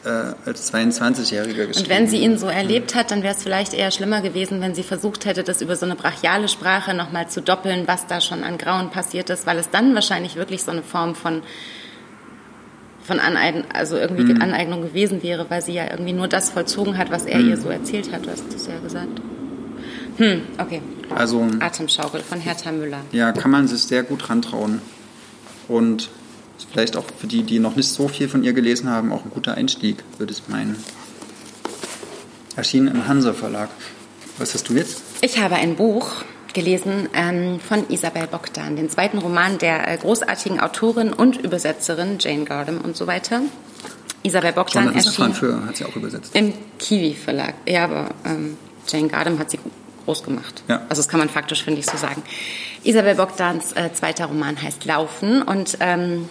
[0.08, 1.80] äh, als 22-Jähriger geschrieben.
[1.80, 4.74] Und wenn sie ihn so erlebt hat, dann wäre es vielleicht eher schlimmer gewesen, wenn
[4.74, 8.44] sie versucht hätte, das über so eine brachiale Sprache nochmal zu doppeln, was da schon
[8.44, 11.42] an Grauen passiert ist, weil es dann wahrscheinlich wirklich so eine Form von
[13.04, 14.42] von Aneignung, also irgendwie mhm.
[14.42, 17.52] Aneignung gewesen wäre, weil sie ja irgendwie nur das vollzogen hat, was er mhm.
[17.52, 18.26] ihr so erzählt hat.
[18.26, 19.22] Du hast das ja gesagt.
[20.18, 20.82] Hm, okay.
[21.16, 23.00] Also Atemschaukel von Hertha Müller.
[23.14, 24.82] Ja, kann man sich sehr gut rantrauen.
[25.70, 26.10] Und
[26.66, 29.32] vielleicht auch für die, die noch nicht so viel von ihr gelesen haben, auch ein
[29.32, 30.76] guter Einstieg, würde ich meinen.
[32.56, 33.70] Erschienen im Hansa Verlag.
[34.38, 35.02] Was hast du jetzt?
[35.22, 40.60] Ich habe ein Buch gelesen ähm, von Isabel Bogdan, den zweiten Roman der äh, großartigen
[40.60, 43.42] Autorin und Übersetzerin Jane Gardam und so weiter.
[44.24, 46.36] Isabel Bogdan erschien für hat sie auch übersetzt.
[46.36, 47.54] Im Kiwi Verlag.
[47.68, 49.60] Ja, aber ähm, Jane Gardam hat sie
[50.06, 50.64] groß gemacht.
[50.68, 50.82] Ja.
[50.90, 52.24] Also das kann man faktisch, finde ich, so sagen.
[52.84, 56.30] Isabel Bogdans äh, zweiter Roman heißt Laufen und ähm,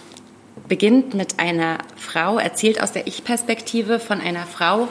[0.67, 4.87] beginnt mit einer Frau, erzählt aus der Ich-Perspektive von einer Frau.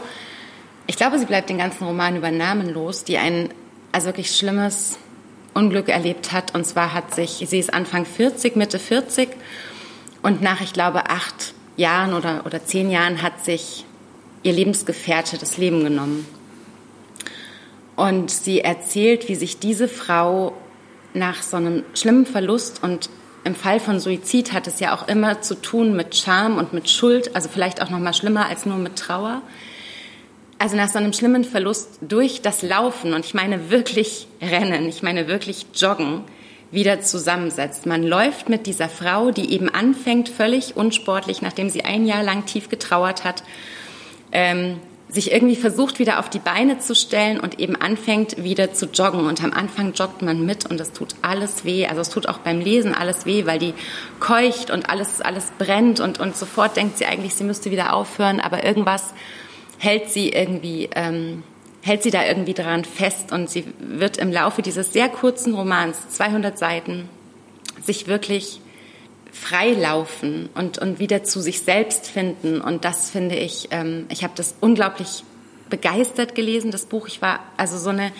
[0.86, 3.50] Ich glaube, sie bleibt den ganzen Roman über namenlos, die ein
[3.92, 4.98] also wirklich schlimmes
[5.54, 6.54] Unglück erlebt hat.
[6.54, 9.28] Und zwar hat sich, sie ist Anfang 40, Mitte 40
[10.22, 13.84] und nach, ich glaube, acht Jahren oder, oder zehn Jahren hat sich
[14.42, 16.26] ihr Lebensgefährte das Leben genommen.
[17.96, 20.52] Und sie erzählt, wie sich diese Frau
[21.14, 23.08] nach so einem schlimmen Verlust und
[23.46, 26.90] im Fall von Suizid hat es ja auch immer zu tun mit Scham und mit
[26.90, 29.40] Schuld, also vielleicht auch noch mal schlimmer als nur mit Trauer.
[30.58, 35.02] Also nach so einem schlimmen Verlust durch das Laufen und ich meine wirklich Rennen, ich
[35.02, 36.24] meine wirklich Joggen,
[36.72, 37.86] wieder zusammensetzt.
[37.86, 42.46] Man läuft mit dieser Frau, die eben anfängt, völlig unsportlich, nachdem sie ein Jahr lang
[42.46, 43.44] tief getrauert hat,
[44.32, 48.86] ähm, sich irgendwie versucht, wieder auf die Beine zu stellen und eben anfängt, wieder zu
[48.86, 49.26] joggen.
[49.26, 51.86] Und am Anfang joggt man mit und es tut alles weh.
[51.86, 53.74] Also es tut auch beim Lesen alles weh, weil die
[54.18, 58.40] keucht und alles, alles brennt und, und sofort denkt sie eigentlich, sie müsste wieder aufhören,
[58.40, 59.14] aber irgendwas
[59.78, 61.44] hält sie irgendwie, ähm,
[61.82, 66.08] hält sie da irgendwie dran fest und sie wird im Laufe dieses sehr kurzen Romans,
[66.08, 67.08] 200 Seiten,
[67.80, 68.60] sich wirklich
[69.40, 72.60] freilaufen und, und wieder zu sich selbst finden.
[72.60, 75.24] Und das finde ich, ähm, ich habe das unglaublich
[75.68, 77.06] begeistert gelesen, das Buch.
[77.08, 78.12] Ich war also so eine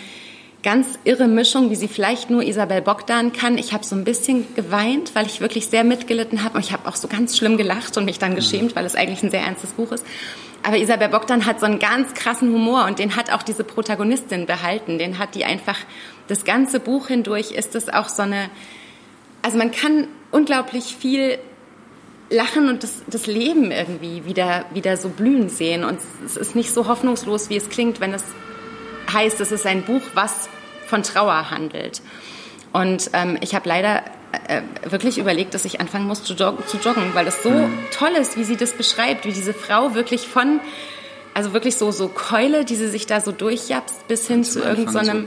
[0.62, 3.56] ganz irre Mischung, wie sie vielleicht nur Isabel Bogdan kann.
[3.56, 6.56] Ich habe so ein bisschen geweint, weil ich wirklich sehr mitgelitten habe.
[6.56, 9.22] Und ich habe auch so ganz schlimm gelacht und mich dann geschämt, weil es eigentlich
[9.22, 10.04] ein sehr ernstes Buch ist.
[10.62, 14.46] aber Isabel Bogdan hat so einen ganz krassen Humor und den hat auch diese Protagonistin
[14.46, 14.98] behalten.
[14.98, 15.78] Den hat die einfach,
[16.26, 18.50] das ganze Buch hindurch ist es auch so eine,
[19.42, 21.38] also man kann unglaublich viel
[22.28, 25.82] lachen und das, das Leben irgendwie wieder, wieder so blühen sehen.
[25.82, 28.24] Und es ist nicht so hoffnungslos, wie es klingt, wenn es
[29.10, 30.48] heißt, es ist ein Buch, was
[30.86, 32.02] von Trauer handelt.
[32.72, 34.02] Und ähm, ich habe leider
[34.48, 37.72] äh, wirklich überlegt, dass ich anfangen muss zu joggen, zu joggen, weil das so mhm.
[37.92, 40.60] toll ist, wie sie das beschreibt, wie diese Frau wirklich von
[41.36, 45.26] also wirklich so so Keule, die sie sich da so durchjapst, bis hin zu irgendeinem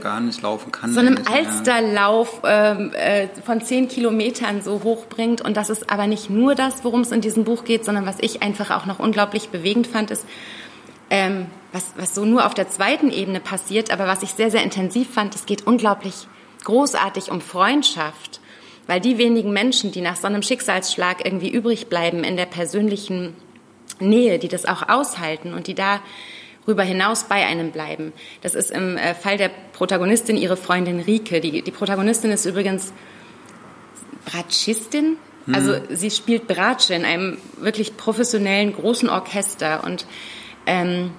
[0.94, 5.40] So einem Alsterlauf ähm, äh, von zehn Kilometern so hochbringt.
[5.40, 8.16] Und das ist aber nicht nur das, worum es in diesem Buch geht, sondern was
[8.18, 10.26] ich einfach auch noch unglaublich bewegend fand, ist,
[11.10, 14.64] ähm, was, was so nur auf der zweiten Ebene passiert, aber was ich sehr, sehr
[14.64, 16.26] intensiv fand, es geht unglaublich
[16.64, 18.40] großartig um Freundschaft.
[18.88, 23.36] Weil die wenigen Menschen, die nach so einem Schicksalsschlag irgendwie übrig bleiben in der persönlichen
[24.00, 28.12] Nähe, die das auch aushalten und die darüber hinaus bei einem bleiben.
[28.42, 31.40] Das ist im äh, Fall der Protagonistin ihre Freundin Rike.
[31.40, 32.92] Die, die Protagonistin ist übrigens
[34.24, 35.16] Bratschistin.
[35.46, 35.54] Mhm.
[35.54, 40.06] Also sie spielt Bratsche in einem wirklich professionellen großen Orchester und
[40.66, 41.12] ähm,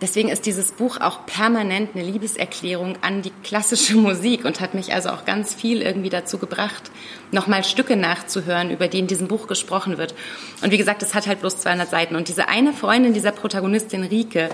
[0.00, 4.92] Deswegen ist dieses Buch auch permanent eine Liebeserklärung an die klassische Musik und hat mich
[4.92, 6.90] also auch ganz viel irgendwie dazu gebracht,
[7.30, 10.14] nochmal Stücke nachzuhören, über die in diesem Buch gesprochen wird.
[10.62, 12.16] Und wie gesagt, es hat halt bloß 200 Seiten.
[12.16, 14.50] Und diese eine Freundin dieser Protagonistin, Rike,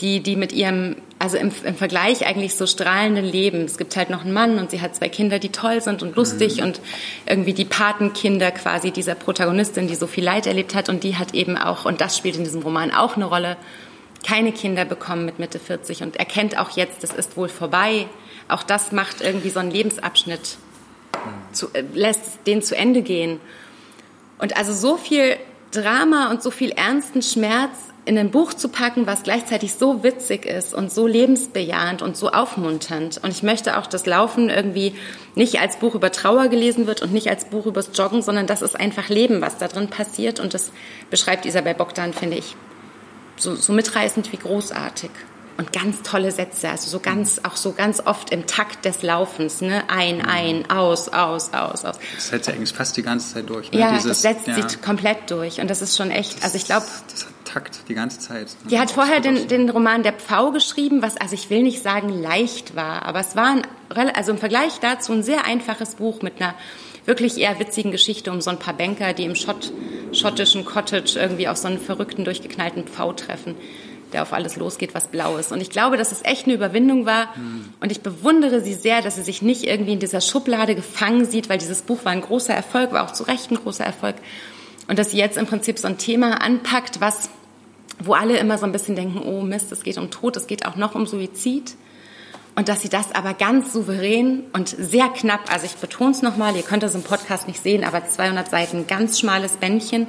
[0.00, 3.64] die, die mit ihrem, also im, im Vergleich eigentlich so strahlenden Leben.
[3.64, 6.16] Es gibt halt noch einen Mann und sie hat zwei Kinder, die toll sind und
[6.16, 6.64] lustig mhm.
[6.64, 6.80] und
[7.26, 11.34] irgendwie die Patenkinder quasi dieser Protagonistin, die so viel Leid erlebt hat und die hat
[11.34, 13.56] eben auch, und das spielt in diesem Roman auch eine Rolle,
[14.26, 18.06] keine Kinder bekommen mit Mitte 40 und erkennt auch jetzt, es ist wohl vorbei.
[18.48, 20.58] Auch das macht irgendwie so einen Lebensabschnitt,
[21.52, 23.40] zu, äh, lässt den zu Ende gehen.
[24.38, 25.36] Und also so viel
[25.70, 30.46] Drama und so viel ernsten Schmerz in ein Buch zu packen, was gleichzeitig so witzig
[30.46, 33.20] ist und so lebensbejahend und so aufmunternd.
[33.22, 34.94] Und ich möchte auch, dass Laufen irgendwie
[35.34, 38.62] nicht als Buch über Trauer gelesen wird und nicht als Buch übers Joggen, sondern das
[38.62, 40.40] ist einfach Leben, was da drin passiert.
[40.40, 40.72] Und das
[41.10, 42.56] beschreibt Isabel Bogdan, finde ich,
[43.40, 45.10] so, so mitreißend wie großartig.
[45.56, 49.60] Und ganz tolle Sätze, also so ganz, auch so ganz oft im Takt des Laufens,
[49.60, 49.82] ne?
[49.88, 50.24] Ein, mhm.
[50.26, 51.98] ein, aus, aus, aus, aus.
[52.14, 53.70] Das setzt ja eigentlich fast die ganze Zeit durch.
[53.70, 53.80] Ne?
[53.80, 54.54] Ja, Dieses, das setzt ja.
[54.54, 55.60] sie komplett durch.
[55.60, 56.86] Und das ist schon echt, also ich glaube.
[57.12, 58.48] Das hat Takt die ganze Zeit.
[58.70, 62.08] Die hat vorher den, den Roman Der Pfau geschrieben, was, also ich will nicht sagen
[62.08, 66.40] leicht war, aber es war ein, also im Vergleich dazu ein sehr einfaches Buch mit
[66.40, 66.54] einer
[67.06, 69.72] wirklich eher witzigen Geschichte um so ein paar Banker, die im Schott,
[70.12, 73.54] schottischen Cottage irgendwie auf so einen verrückten, durchgeknallten Pfau treffen,
[74.12, 75.52] der auf alles losgeht, was blau ist.
[75.52, 77.36] Und ich glaube, dass es echt eine Überwindung war.
[77.36, 77.66] Mhm.
[77.80, 81.48] Und ich bewundere sie sehr, dass sie sich nicht irgendwie in dieser Schublade gefangen sieht,
[81.48, 84.16] weil dieses Buch war ein großer Erfolg, war auch zu Recht ein großer Erfolg.
[84.88, 87.30] Und dass sie jetzt im Prinzip so ein Thema anpackt, was,
[88.02, 90.66] wo alle immer so ein bisschen denken, oh Mist, es geht um Tod, es geht
[90.66, 91.76] auch noch um Suizid
[92.60, 96.54] und dass sie das aber ganz souverän und sehr knapp, also ich betone es nochmal,
[96.56, 100.08] ihr könnt das im Podcast nicht sehen, aber 200 Seiten, ganz schmales Bändchen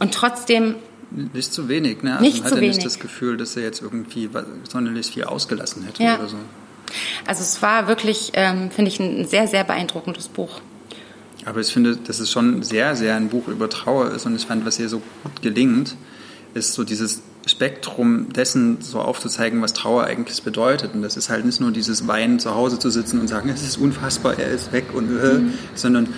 [0.00, 0.74] und trotzdem
[1.12, 2.14] nicht zu wenig, ne?
[2.14, 2.76] Also nicht man zu hat wenig.
[2.78, 4.28] nicht das Gefühl, dass er jetzt irgendwie
[4.68, 6.18] sonderlich viel ausgelassen hätte ja.
[6.18, 6.36] oder so.
[7.28, 10.60] Also es war wirklich, ähm, finde ich, ein sehr, sehr beeindruckendes Buch.
[11.44, 14.46] Aber ich finde, dass es schon sehr, sehr ein Buch über Trauer ist und ich
[14.46, 15.94] fand, was hier so gut gelingt,
[16.54, 20.94] ist so dieses Spektrum dessen so aufzuzeigen, was Trauer eigentlich bedeutet.
[20.94, 23.62] Und das ist halt nicht nur dieses Weinen zu Hause zu sitzen und sagen, es
[23.62, 25.54] ist unfassbar, er ist weg und äh, mhm.
[25.74, 26.08] sondern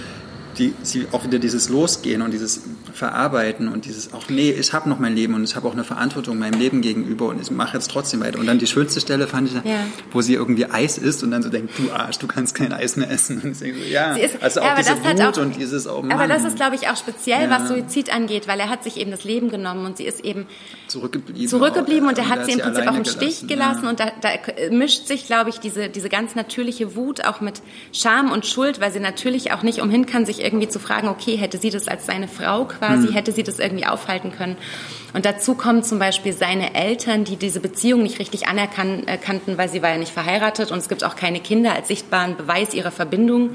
[0.59, 4.89] die, sie auch wieder dieses Losgehen und dieses Verarbeiten und dieses auch, nee, ich habe
[4.89, 7.77] noch mein Leben und ich habe auch eine Verantwortung meinem Leben gegenüber und ich mache
[7.77, 8.39] jetzt trotzdem weiter.
[8.39, 9.81] Und dann die schönste Stelle fand ich, ja.
[10.13, 12.97] wo sie irgendwie Eis isst und dann so denkt, du Arsch, du kannst kein Eis
[12.97, 13.41] mehr essen.
[13.43, 16.13] Und ich denke so, ja, ist, also auch diese Wut auch, und dieses, oh Mann.
[16.13, 17.51] Aber das ist, glaube ich, auch speziell, ja.
[17.51, 20.47] was Suizid angeht, weil er hat sich eben das Leben genommen und sie ist eben
[20.89, 23.91] zurückgeblieben, zurückgeblieben und er hat sie im Prinzip auch im Stich gelassen, ja.
[23.91, 24.31] und da, da
[24.71, 27.61] mischt sich, glaube ich, diese, diese ganz natürliche Wut auch mit
[27.93, 31.37] Scham und Schuld, weil sie natürlich auch nicht umhin kann, sich irgendwie zu fragen, okay,
[31.37, 33.15] hätte sie das als seine Frau quasi, hm.
[33.15, 34.57] hätte sie das irgendwie aufhalten können.
[35.13, 39.83] Und dazu kommen zum Beispiel seine Eltern, die diese Beziehung nicht richtig anerkannten, weil sie
[39.83, 43.51] war ja nicht verheiratet und es gibt auch keine Kinder als sichtbaren Beweis ihrer Verbindung.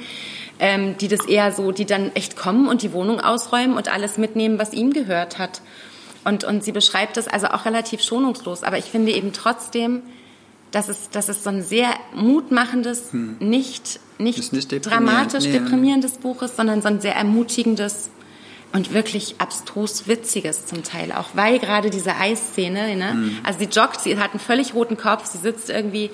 [0.64, 4.20] Ähm, die das eher so, die dann echt kommen und die Wohnung ausräumen und alles
[4.20, 5.60] mitnehmen, was ihm gehört hat.
[6.24, 8.62] Und, und sie beschreibt das also auch relativ schonungslos.
[8.62, 10.04] Aber ich finde eben trotzdem,
[10.72, 13.38] dass es, dass es so ein sehr mutmachendes, hm.
[13.39, 15.51] nicht, nicht, nicht dramatisch nee.
[15.53, 18.09] deprimierendes Buch ist, sondern so ein sehr ermutigendes
[18.74, 23.11] und wirklich abstrus witziges zum Teil auch, weil gerade diese Eisszene, ne?
[23.11, 23.38] Hm.
[23.43, 26.09] also sie joggt, sie hat einen völlig roten Kopf, sie sitzt irgendwie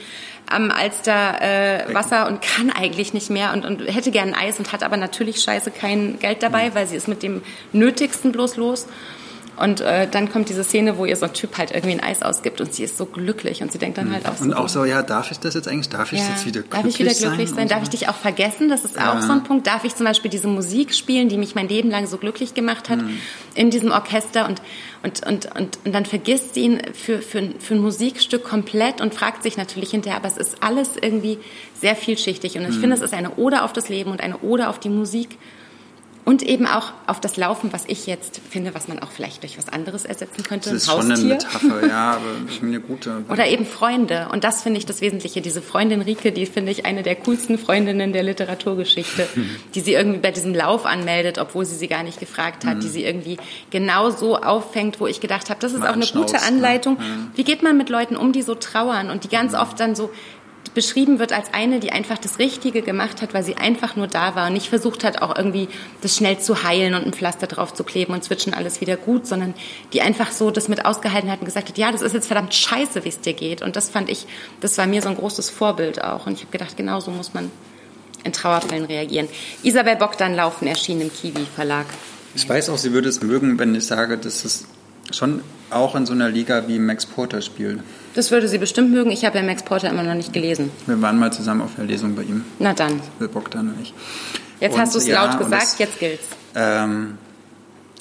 [0.50, 4.72] am Alster äh, Wasser und kann eigentlich nicht mehr und, und hätte gern Eis und
[4.72, 6.76] hat aber natürlich scheiße kein Geld dabei, hm.
[6.76, 7.44] weil sie ist mit dem
[7.74, 8.88] Nötigsten bloß los
[9.58, 12.22] Und äh, dann kommt diese Szene, wo ihr so ein Typ halt irgendwie ein Eis
[12.22, 14.44] ausgibt und sie ist so glücklich und sie denkt dann halt auch so.
[14.44, 15.90] Und auch so, ja, darf ich das jetzt eigentlich?
[15.90, 16.84] Darf ich ja, jetzt wieder glücklich sein?
[16.84, 17.58] Darf ich wieder glücklich sein?
[17.58, 17.68] sein?
[17.68, 18.70] Darf ich dich auch vergessen?
[18.70, 19.18] Das ist ja.
[19.18, 19.66] auch so ein Punkt.
[19.66, 22.90] Darf ich zum Beispiel diese Musik spielen, die mich mein Leben lang so glücklich gemacht
[22.90, 23.18] hat, mhm.
[23.56, 24.62] in diesem Orchester und,
[25.02, 29.16] und, und, und, und dann vergisst sie ihn für, für, für ein Musikstück komplett und
[29.16, 31.40] fragt sich natürlich hinterher, aber es ist alles irgendwie
[31.74, 32.82] sehr vielschichtig und ich mhm.
[32.82, 35.38] finde, es ist eine Ode auf das Leben und eine Ode auf die Musik
[36.28, 39.58] und eben auch auf das Laufen, was ich jetzt finde, was man auch vielleicht durch
[39.58, 40.72] was anderes ersetzen könnte.
[40.72, 42.26] Das ist schon eine Metapher, ja, aber
[42.62, 43.24] eine gute.
[43.30, 44.28] Oder eben Freunde.
[44.34, 45.40] Und das finde ich das Wesentliche.
[45.40, 49.26] Diese Freundin Rike, die finde ich eine der coolsten Freundinnen der Literaturgeschichte,
[49.74, 52.82] die sie irgendwie bei diesem Lauf anmeldet, obwohl sie sie gar nicht gefragt hat, mhm.
[52.82, 53.38] die sie irgendwie
[53.70, 56.42] genau so auffängt, wo ich gedacht habe, das ist Mal auch eine gute ne?
[56.42, 56.96] Anleitung.
[56.96, 57.30] Ne?
[57.36, 59.60] Wie geht man mit Leuten um, die so trauern und die ganz mhm.
[59.60, 60.12] oft dann so
[60.78, 64.36] beschrieben wird als eine, die einfach das Richtige gemacht hat, weil sie einfach nur da
[64.36, 65.70] war und nicht versucht hat, auch irgendwie
[66.02, 69.26] das schnell zu heilen und ein Pflaster drauf zu kleben und zwitschen alles wieder gut,
[69.26, 69.56] sondern
[69.92, 72.54] die einfach so das mit ausgehalten hat und gesagt hat, ja, das ist jetzt verdammt
[72.54, 73.64] scheiße, wie es dir geht.
[73.64, 74.28] Und das fand ich,
[74.62, 76.28] das war mir so ein großes Vorbild auch.
[76.28, 77.52] Und ich habe gedacht, genau so muss man
[78.24, 79.28] in Trauerfällen reagieren.
[79.64, 81.88] Isabel Bogdan Laufen erschien im Kiwi Verlag.
[82.36, 84.68] Ich weiß auch, sie würde es mögen, wenn ich sage, dass es
[85.10, 87.80] schon auch in so einer Liga wie Max Porter spielt.
[88.18, 89.12] Das würde sie bestimmt mögen.
[89.12, 90.72] Ich habe ja Max Porter immer noch nicht gelesen.
[90.88, 92.44] Wir waren mal zusammen auf der Lesung bei ihm.
[92.58, 93.00] Na dann.
[93.20, 93.94] Will Bogdan und ich.
[94.60, 96.26] Jetzt und, hast du es ja, laut gesagt, das, jetzt gilt's.
[96.56, 97.20] Ähm,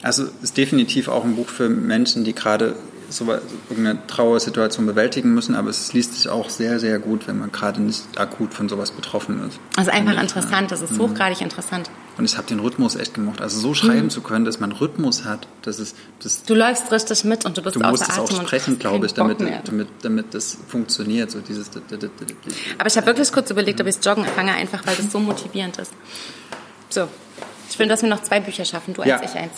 [0.00, 2.76] also ist definitiv auch ein Buch für Menschen, die gerade
[3.10, 3.26] so
[3.68, 7.82] irgendeine Trauersituation bewältigen müssen, aber es liest sich auch sehr, sehr gut, wenn man gerade
[7.82, 9.60] nicht akut von sowas betroffen ist.
[9.76, 11.00] Also einfach interessant, das ist mhm.
[11.00, 11.90] hochgradig interessant.
[12.18, 13.42] Und ich habe den Rhythmus echt gemocht.
[13.42, 14.10] Also so schreiben mhm.
[14.10, 16.44] zu können, dass man Rhythmus hat, das ist das.
[16.44, 19.38] Du läufst richtig mit und du bist du musst es auch sprechen, glaube ich, damit,
[19.40, 21.30] damit, damit das funktioniert.
[21.30, 21.70] So dieses.
[22.78, 25.76] Aber ich habe wirklich kurz überlegt, ob ich Joggen fange, einfach weil das so motivierend
[25.78, 25.92] ist.
[26.88, 27.08] So,
[27.68, 28.94] ich will, dass wir noch zwei Bücher schaffen.
[28.94, 29.22] Du eins, ja.
[29.22, 29.52] ich eins.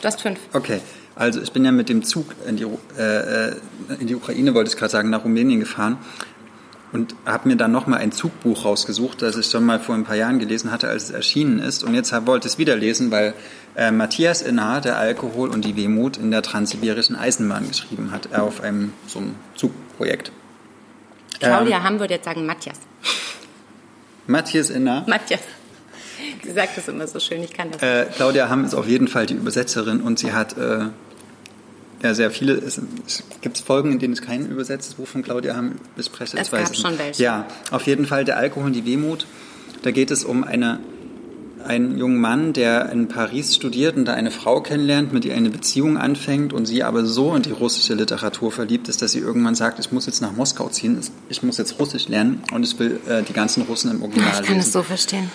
[0.00, 0.38] Du hast fünf.
[0.52, 0.80] Okay.
[1.16, 3.56] Also ich bin ja mit dem Zug in die, äh,
[3.98, 5.98] in die Ukraine, wollte ich gerade sagen, nach Rumänien gefahren
[6.92, 10.16] und habe mir dann nochmal ein Zugbuch rausgesucht, das ich schon mal vor ein paar
[10.16, 11.84] Jahren gelesen hatte, als es erschienen ist.
[11.84, 13.34] Und jetzt wollte ich es wieder lesen, weil
[13.76, 18.42] äh, Matthias Inhar, der Alkohol und die Wehmut in der transsibirischen Eisenbahn geschrieben hat, er
[18.42, 20.32] auf einem so einem Zugprojekt.
[21.38, 22.78] Claudia ähm, Hamm würde jetzt sagen Matthias.
[24.26, 25.04] Matthias Inhar.
[25.06, 25.40] Matthias.
[26.42, 27.82] Sie sagt das immer so schön, ich kann das.
[27.82, 30.86] Äh, Claudia Hamm ist auf jeden Fall die Übersetzerin und sie hat äh,
[32.02, 32.54] ja sehr viele.
[32.54, 36.36] Es, es gibt Folgen, in denen es kein übersetztes Buch von Claudia Hamm bespreche.
[36.38, 37.22] Es gab schon welche.
[37.22, 39.26] Ja, auf jeden Fall der Alkohol und die Wehmut.
[39.82, 40.80] Da geht es um eine,
[41.64, 45.50] einen jungen Mann, der in Paris studiert und da eine Frau kennenlernt, mit ihr eine
[45.50, 49.54] Beziehung anfängt und sie aber so in die russische Literatur verliebt ist, dass sie irgendwann
[49.54, 52.98] sagt, ich muss jetzt nach Moskau ziehen, ich muss jetzt Russisch lernen und ich will
[53.08, 54.42] äh, die ganzen Russen im Original lesen.
[54.42, 55.30] Ich kann es so verstehen.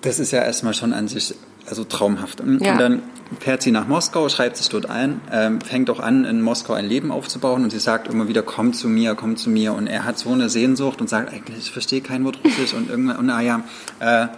[0.00, 1.34] Das ist ja erstmal schon an sich
[1.68, 2.40] also traumhaft.
[2.40, 2.76] Und ja.
[2.76, 3.02] dann
[3.40, 6.86] fährt sie nach Moskau, schreibt sich dort ein, ähm, fängt auch an, in Moskau ein
[6.86, 9.74] Leben aufzubauen und sie sagt immer wieder, komm zu mir, komm zu mir.
[9.74, 12.90] Und er hat so eine Sehnsucht und sagt, eigentlich, ich verstehe kein Wort Russisch und
[12.90, 13.62] irgendwann, und naja,
[14.00, 14.28] äh,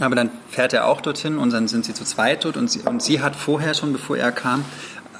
[0.00, 2.80] aber dann fährt er auch dorthin und dann sind sie zu zweit dort und sie,
[2.80, 4.64] und sie hat vorher schon, bevor er kam,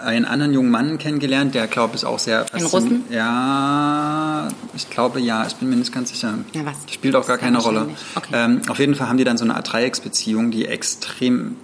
[0.05, 2.47] einen anderen jungen Mann kennengelernt, der, glaube ich, auch sehr...
[2.55, 3.05] In Russen?
[3.11, 6.35] Ja, ich glaube ja, ich bin mir nicht ganz sicher.
[6.53, 6.77] Ja, was?
[6.93, 7.89] Spielt auch gar keine Rolle.
[8.15, 8.31] Okay.
[8.33, 11.57] Ähm, auf jeden Fall haben die dann so eine Art Dreiecksbeziehung, die extrem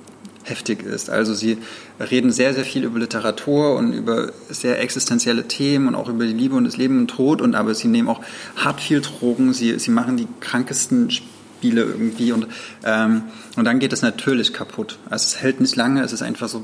[0.43, 1.11] heftig ist.
[1.11, 1.59] Also sie
[1.99, 6.33] reden sehr, sehr viel über Literatur und über sehr existenzielle Themen und auch über die
[6.33, 7.41] Liebe und das Leben und Tod.
[7.41, 8.21] Und aber sie nehmen auch
[8.57, 9.53] hart viel Drogen.
[9.53, 12.47] Sie, sie machen die krankesten Spiele irgendwie und
[12.85, 13.23] ähm,
[13.57, 14.99] und dann geht es natürlich kaputt.
[15.11, 16.03] Also es hält nicht lange.
[16.03, 16.63] Es ist einfach so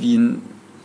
[0.00, 0.42] wie ein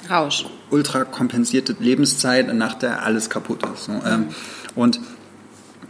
[0.10, 0.46] Rausch.
[0.70, 3.86] Ultra kompensierte Lebenszeit, nach der alles kaputt ist.
[3.86, 4.28] So, ähm,
[4.76, 5.00] und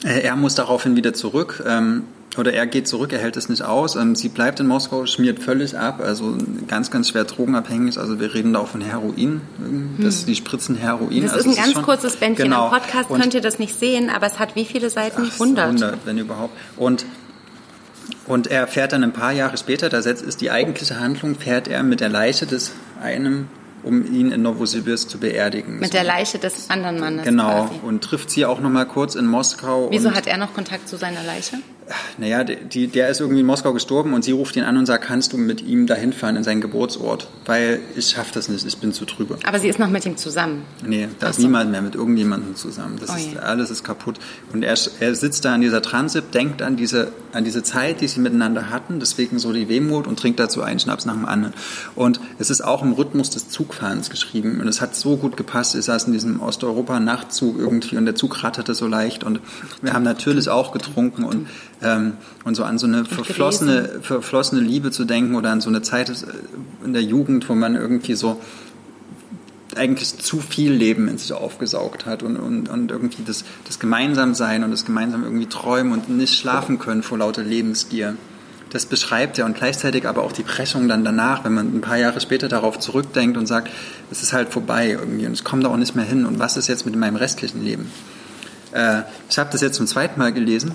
[0.03, 1.63] äh, er muss daraufhin wieder zurück.
[1.65, 2.03] Ähm,
[2.37, 3.95] oder er geht zurück, er hält es nicht aus.
[3.95, 6.35] Ähm, sie bleibt in Moskau, schmiert völlig ab, also
[6.67, 7.97] ganz, ganz schwer drogenabhängig.
[7.99, 9.41] Also wir reden da auch von Heroin.
[9.99, 10.25] Das, hm.
[10.27, 11.21] Die spritzen Heroin.
[11.21, 12.45] Das also ist ein ganz ist kurzes Bändchen.
[12.45, 12.65] Genau.
[12.65, 15.29] Am Podcast und könnt ihr das nicht sehen, aber es hat wie viele Seiten?
[15.29, 15.65] Ach, 100.
[15.65, 16.53] 100, wenn überhaupt.
[16.75, 17.05] Und
[18.25, 21.83] und er fährt dann ein paar Jahre später, da ist die eigentliche Handlung, fährt er
[21.83, 23.47] mit der Leiche des einem
[23.83, 25.79] um ihn in Novosibirsk zu beerdigen.
[25.79, 27.25] Mit der Leiche des anderen Mannes.
[27.25, 27.67] Genau.
[27.67, 27.79] Quasi.
[27.83, 29.89] Und trifft sie auch noch mal kurz in Moskau.
[29.91, 31.57] Wieso hat er noch Kontakt zu seiner Leiche?
[32.17, 35.05] Naja, die, der ist irgendwie in Moskau gestorben und sie ruft ihn an und sagt,
[35.05, 37.27] kannst du mit ihm dahin fahren in seinen Geburtsort?
[37.45, 39.37] Weil ich schaffe das nicht, ich bin zu trübe.
[39.45, 40.63] Aber sie ist noch mit ihm zusammen?
[40.85, 41.41] Nee, da ist so.
[41.43, 42.97] niemand mehr mit irgendjemandem zusammen.
[42.99, 44.19] Das oh ist, alles ist kaputt.
[44.53, 48.07] Und er, er sitzt da an dieser Transit, denkt an diese, an diese Zeit, die
[48.07, 51.53] sie miteinander hatten, deswegen so die Wehmut und trinkt dazu einen Schnaps nach dem anderen.
[51.95, 55.75] Und es ist auch im Rhythmus des Zugfahrens geschrieben und es hat so gut gepasst.
[55.75, 59.39] Ich saß in diesem Osteuropa-Nachtzug irgendwie und der Zug ratterte so leicht und
[59.81, 61.47] wir haben natürlich auch getrunken und
[61.83, 62.13] ähm,
[62.43, 66.11] und so an so eine verflossene, verflossene Liebe zu denken oder an so eine Zeit
[66.83, 68.41] in der Jugend, wo man irgendwie so
[69.75, 74.63] eigentlich zu viel Leben in sich aufgesaugt hat und, und, und irgendwie das, das Gemeinsamsein
[74.63, 78.15] und das gemeinsam irgendwie träumen und nicht schlafen können vor lauter Lebensgier.
[78.69, 81.97] Das beschreibt er und gleichzeitig aber auch die Brechung dann danach, wenn man ein paar
[81.97, 83.69] Jahre später darauf zurückdenkt und sagt,
[84.11, 86.67] es ist halt vorbei irgendwie und es kommt auch nicht mehr hin und was ist
[86.67, 87.91] jetzt mit meinem restlichen Leben?
[88.71, 90.73] Äh, ich habe das jetzt zum zweiten Mal gelesen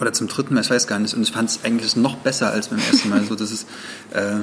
[0.00, 2.50] oder zum dritten Mal, ich weiß gar nicht, und ich fand es eigentlich noch besser
[2.50, 3.22] als beim ersten Mal.
[3.24, 3.68] So, das ist,
[4.12, 4.40] äh,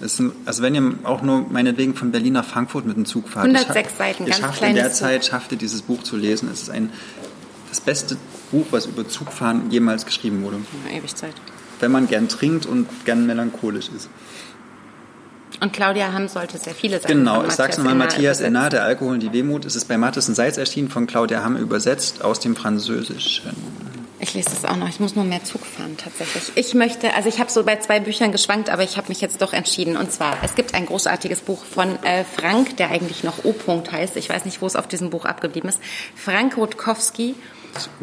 [0.00, 3.28] das ist, also wenn ihr auch nur meinetwegen von Berlin nach Frankfurt mit dem Zug
[3.28, 6.48] fahrt, 106 ich, Seiten, ganz schafft in der Zeit schaffte dieses Buch zu lesen.
[6.52, 6.90] Es ist ein
[7.68, 8.16] das beste
[8.50, 10.56] Buch, was über Zugfahren jemals geschrieben wurde.
[10.86, 11.34] Ja, ewig Zeit.
[11.80, 14.08] Wenn man gern trinkt und gern melancholisch ist.
[15.60, 17.10] Und Claudia Hamm sollte sehr viele sein.
[17.10, 19.64] Genau, ich sag's nochmal, Matthias Enna, Der Alkohol und die Wehmut.
[19.64, 23.50] Es ist bei und Seitz erschienen, von Claudia Hamm übersetzt aus dem Französischen.
[24.20, 24.88] Ich lese das auch noch.
[24.88, 26.52] Ich muss nur mehr Zug fahren, tatsächlich.
[26.56, 29.40] Ich möchte, also ich habe so bei zwei Büchern geschwankt, aber ich habe mich jetzt
[29.40, 29.96] doch entschieden.
[29.96, 34.16] Und zwar, es gibt ein großartiges Buch von äh, Frank, der eigentlich noch O-Punkt heißt.
[34.16, 35.80] Ich weiß nicht, wo es auf diesem Buch abgeblieben ist.
[36.16, 37.34] Frank Rutkowski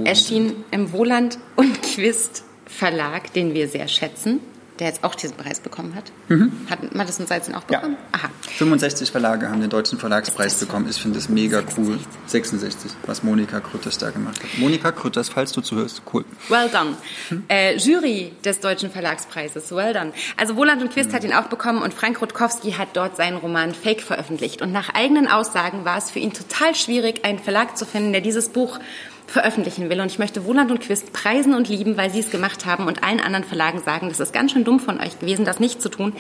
[0.04, 4.40] erschien im Wohland und Quist Verlag, den wir sehr schätzen
[4.80, 6.12] der jetzt auch diesen Preis bekommen hat.
[6.28, 6.52] Mhm.
[6.70, 7.98] Hat Madison Salzen auch bekommen?
[8.14, 8.20] Ja.
[8.20, 8.30] Aha.
[8.58, 10.88] 65 Verlage haben den Deutschen Verlagspreis bekommen.
[10.90, 11.78] Ich finde das mega 66.
[11.78, 12.00] cool.
[12.28, 14.58] 66, was Monika Krütters da gemacht hat.
[14.58, 16.26] Monika Krütters, falls du zuhörst, cool.
[16.50, 16.96] Well done.
[17.30, 17.44] Hm?
[17.48, 20.14] Äh, Jury des Deutschen Verlagspreises, well done.
[20.38, 21.16] Also Woland und Quist mhm.
[21.16, 24.62] hat ihn auch bekommen und Frank Rutkowski hat dort seinen Roman Fake veröffentlicht.
[24.62, 28.22] Und nach eigenen Aussagen war es für ihn total schwierig, einen Verlag zu finden, der
[28.22, 28.80] dieses Buch
[29.28, 30.00] veröffentlichen will.
[30.02, 33.04] Und ich möchte Wohland und Quist preisen und lieben, weil sie es gemacht haben und
[33.04, 35.90] allen anderen Verlagen sagen, das ist ganz schön dumm von euch gewesen, das nicht zu
[35.90, 36.14] tun.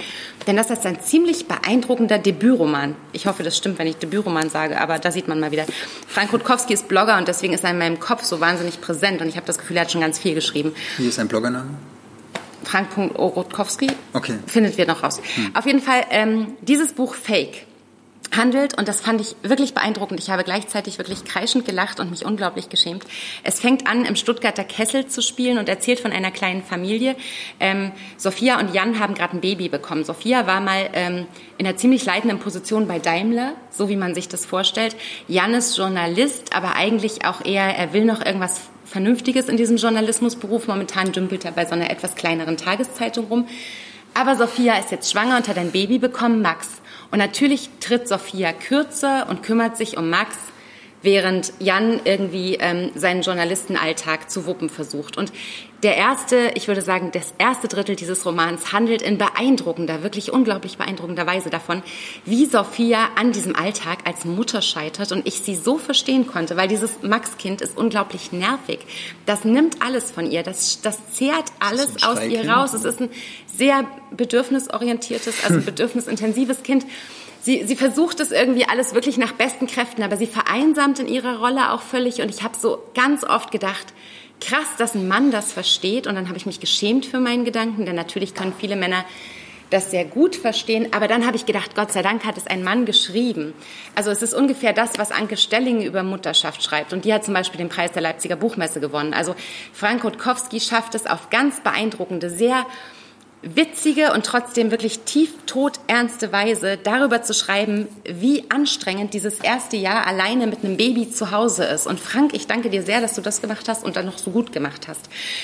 [0.47, 2.95] Denn das ist ein ziemlich beeindruckender Debütroman.
[3.13, 5.65] Ich hoffe, das stimmt, wenn ich Debütroman sage, aber da sieht man mal wieder.
[6.07, 9.27] Frank Rutkowski ist Blogger und deswegen ist er in meinem Kopf so wahnsinnig präsent und
[9.27, 10.73] ich habe das Gefühl, er hat schon ganz viel geschrieben.
[10.97, 11.69] Wie ist sein Bloggername?
[12.63, 13.91] Frank Rutkowski.
[14.13, 14.39] Okay.
[14.47, 15.21] Findet wir noch raus.
[15.35, 15.55] Hm.
[15.55, 17.65] Auf jeden Fall, ähm, dieses Buch Fake
[18.35, 20.19] handelt und das fand ich wirklich beeindruckend.
[20.19, 23.03] Ich habe gleichzeitig wirklich kreischend gelacht und mich unglaublich geschämt.
[23.43, 27.15] Es fängt an, im Stuttgarter Kessel zu spielen und erzählt von einer kleinen Familie.
[27.59, 30.03] Ähm, Sophia und Jan haben gerade ein Baby bekommen.
[30.03, 34.27] Sophia war mal ähm, in einer ziemlich leitenden Position bei Daimler, so wie man sich
[34.27, 34.95] das vorstellt.
[35.27, 40.67] Jan ist Journalist, aber eigentlich auch eher, er will noch irgendwas Vernünftiges in diesem Journalismusberuf.
[40.67, 43.47] Momentan dümpelt er bei so einer etwas kleineren Tageszeitung rum.
[44.13, 46.69] Aber Sophia ist jetzt schwanger und hat ein Baby bekommen, Max.
[47.15, 50.35] Und natürlich tritt Sophia kürzer und kümmert sich um Max,
[51.01, 55.15] während Jan irgendwie ähm, seinen Journalistenalltag zu wuppen versucht.
[55.15, 55.31] Und
[55.85, 60.79] der erste, ich würde sagen, das erste Drittel dieses Romans handelt in beeindruckender, wirklich unglaublich
[60.79, 61.83] beeindruckender Weise davon,
[62.25, 66.67] wie Sophia an diesem Alltag als Mutter scheitert und ich sie so verstehen konnte, weil
[66.67, 68.79] dieses Max-Kind ist unglaublich nervig.
[69.27, 72.73] Das nimmt alles von ihr, das, das zehrt alles aus ihr raus.
[72.73, 73.11] Es ist ein
[73.45, 76.83] sehr bedürfnisorientiertes, also bedürfnisintensives Kind.
[77.41, 81.37] Sie, sie versucht es irgendwie alles wirklich nach besten Kräften, aber sie vereinsamt in ihrer
[81.37, 82.23] Rolle auch völlig.
[82.23, 83.93] Und ich habe so ganz oft gedacht,
[84.41, 86.07] krass, dass ein Mann das versteht.
[86.07, 89.05] Und dann habe ich mich geschämt für meinen Gedanken, denn natürlich können viele Männer
[89.69, 90.89] das sehr gut verstehen.
[90.93, 93.53] Aber dann habe ich gedacht, Gott sei Dank hat es ein Mann geschrieben.
[93.95, 96.93] Also es ist ungefähr das, was Anke Stelling über Mutterschaft schreibt.
[96.93, 99.13] Und die hat zum Beispiel den Preis der Leipziger Buchmesse gewonnen.
[99.13, 99.35] Also
[99.73, 102.65] Frank Rutkowski schafft es auf ganz beeindruckende, sehr
[103.45, 105.31] witzige und trotzdem wirklich tief
[105.87, 111.31] ernste Weise darüber zu schreiben, wie anstrengend dieses erste Jahr alleine mit einem Baby zu
[111.31, 111.87] Hause ist.
[111.87, 114.31] Und Frank, ich danke dir sehr, dass du das gemacht hast und dann noch so
[114.31, 115.01] gut gemacht hast.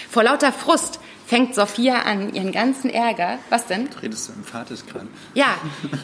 [0.10, 1.00] Vor lauter Frust
[1.32, 3.88] fängt Sophia an, ihren ganzen Ärger, was denn?
[4.02, 5.08] Redest du emphatisch gerade.
[5.34, 5.56] Ja,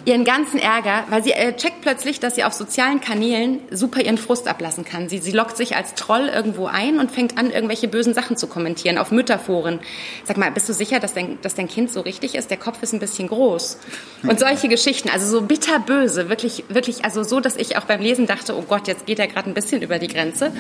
[0.06, 4.18] ihren ganzen Ärger, weil sie äh, checkt plötzlich, dass sie auf sozialen Kanälen super ihren
[4.18, 5.10] Frust ablassen kann.
[5.10, 8.48] Sie, sie lockt sich als Troll irgendwo ein und fängt an, irgendwelche bösen Sachen zu
[8.48, 9.82] kommentieren auf Mütterforen.
[10.24, 12.50] Sag mal, bist du sicher, dass dein, dass dein Kind so richtig ist?
[12.50, 13.80] Der Kopf ist ein bisschen groß.
[14.24, 18.28] Und solche Geschichten, also so bitterböse, wirklich, wirklich, also so, dass ich auch beim Lesen
[18.28, 20.54] dachte, oh Gott, jetzt geht er gerade ein bisschen über die Grenze.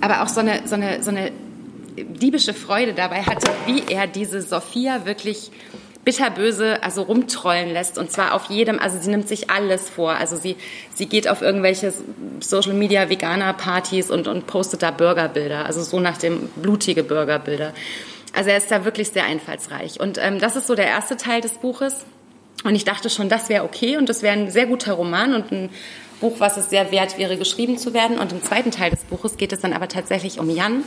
[0.00, 1.30] Aber auch so eine, so eine, so eine
[1.96, 5.50] diebische Freude dabei hatte, wie er diese Sophia wirklich
[6.04, 7.98] bitterböse also rumtrollen lässt.
[7.98, 10.12] Und zwar auf jedem also sie nimmt sich alles vor.
[10.12, 10.56] Also sie
[10.94, 11.92] sie geht auf irgendwelche
[12.40, 15.66] Social Media Veganer Partys und und postet da Burgerbilder.
[15.66, 17.72] Also so nach dem blutige Burgerbilder.
[18.34, 20.00] Also er ist da wirklich sehr einfallsreich.
[20.00, 22.04] Und ähm, das ist so der erste Teil des Buches.
[22.64, 25.52] Und ich dachte schon das wäre okay und das wäre ein sehr guter Roman und
[25.52, 25.70] ein
[26.20, 28.18] Buch was es sehr wert wäre geschrieben zu werden.
[28.18, 30.84] Und im zweiten Teil des Buches geht es dann aber tatsächlich um Jan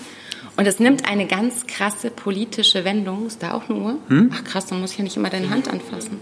[0.58, 3.28] und es nimmt eine ganz krasse politische Wendung.
[3.28, 3.97] Ist da auch eine Uhr?
[4.08, 4.32] Hm?
[4.34, 6.20] Ach krass, dann muss ich ja nicht immer deine Hand anfassen.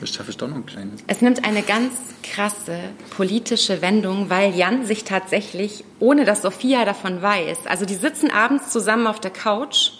[0.00, 1.04] Das schaffe ich doch noch ein kleines.
[1.06, 1.92] Es nimmt eine ganz
[2.22, 2.78] krasse
[3.16, 8.70] politische Wendung, weil Jan sich tatsächlich, ohne dass Sophia davon weiß, also die sitzen abends
[8.70, 9.92] zusammen auf der Couch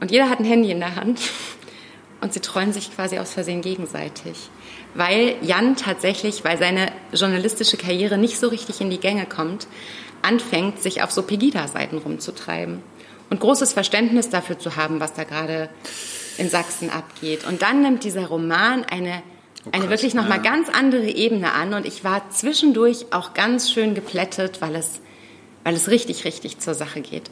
[0.00, 1.20] und jeder hat ein Handy in der Hand
[2.22, 4.48] und sie trollen sich quasi aus Versehen gegenseitig.
[4.94, 9.66] Weil Jan tatsächlich, weil seine journalistische Karriere nicht so richtig in die Gänge kommt,
[10.26, 12.82] anfängt, sich auf so Pegida-Seiten rumzutreiben
[13.30, 15.68] und großes Verständnis dafür zu haben, was da gerade
[16.38, 17.46] in Sachsen abgeht.
[17.46, 19.22] Und dann nimmt dieser Roman eine,
[19.64, 23.94] oh, eine wirklich nochmal ganz andere Ebene an und ich war zwischendurch auch ganz schön
[23.94, 25.00] geplättet, weil es,
[25.64, 27.30] weil es richtig, richtig zur Sache geht.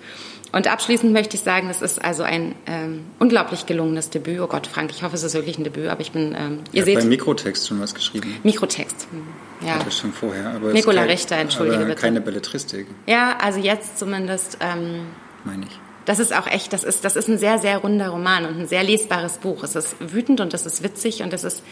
[0.52, 4.38] Und abschließend möchte ich sagen, es ist also ein ähm, unglaublich gelungenes Debüt.
[4.38, 6.80] Oh Gott, Frank, ich hoffe, es ist wirklich ein Debüt, aber ich bin, ähm, ihr
[6.80, 6.94] ja, seht...
[7.00, 8.36] Bei Mikrotext schon was geschrieben.
[8.44, 9.26] Mikrotext, hm,
[9.64, 9.76] ja.
[9.76, 10.72] Hatte schon vorher, aber...
[10.72, 12.00] Nikola kein, Richter, entschuldige aber bitte.
[12.00, 12.86] keine Belletristik.
[13.06, 14.58] Ja, also jetzt zumindest...
[14.60, 15.06] Ähm,
[15.44, 15.80] Meine ich.
[16.04, 18.68] Das ist auch echt, das ist, das ist ein sehr, sehr runder Roman und ein
[18.68, 19.62] sehr lesbares Buch.
[19.64, 21.62] Es ist wütend und es ist witzig und es ist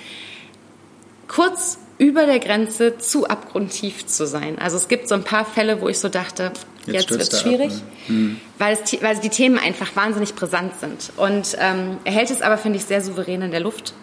[1.28, 4.58] kurz über der Grenze zu abgrundtief zu sein.
[4.58, 6.52] Also es gibt so ein paar Fälle, wo ich so dachte,
[6.86, 8.14] jetzt, jetzt wird es schwierig, ab, ne?
[8.16, 8.40] mhm.
[8.58, 11.12] weil, es, weil die Themen einfach wahnsinnig brisant sind.
[11.16, 13.94] Und ähm, er hält es aber, finde ich, sehr souverän in der Luft.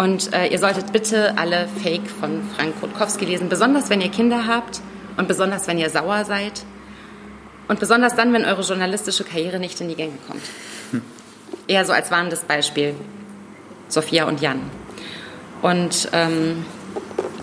[0.00, 4.46] Und äh, ihr solltet bitte alle Fake von Frank Rutkowski lesen, besonders wenn ihr Kinder
[4.46, 4.80] habt
[5.18, 6.64] und besonders wenn ihr sauer seid
[7.68, 10.40] und besonders dann, wenn eure journalistische Karriere nicht in die Gänge kommt.
[10.92, 11.02] Hm.
[11.68, 12.94] Eher so als warnendes Beispiel.
[13.88, 14.62] Sophia und Jan.
[15.60, 16.64] Und ähm,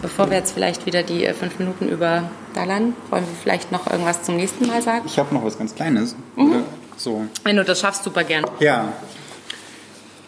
[0.01, 4.23] bevor wir jetzt vielleicht wieder die äh, fünf Minuten überdallern, wollen wir vielleicht noch irgendwas
[4.23, 5.03] zum nächsten Mal sagen?
[5.05, 6.15] Ich habe noch was ganz Kleines.
[6.35, 6.63] Mhm.
[6.95, 7.23] So.
[7.43, 8.45] Wenn du das schaffst, super gern.
[8.59, 8.93] Ja.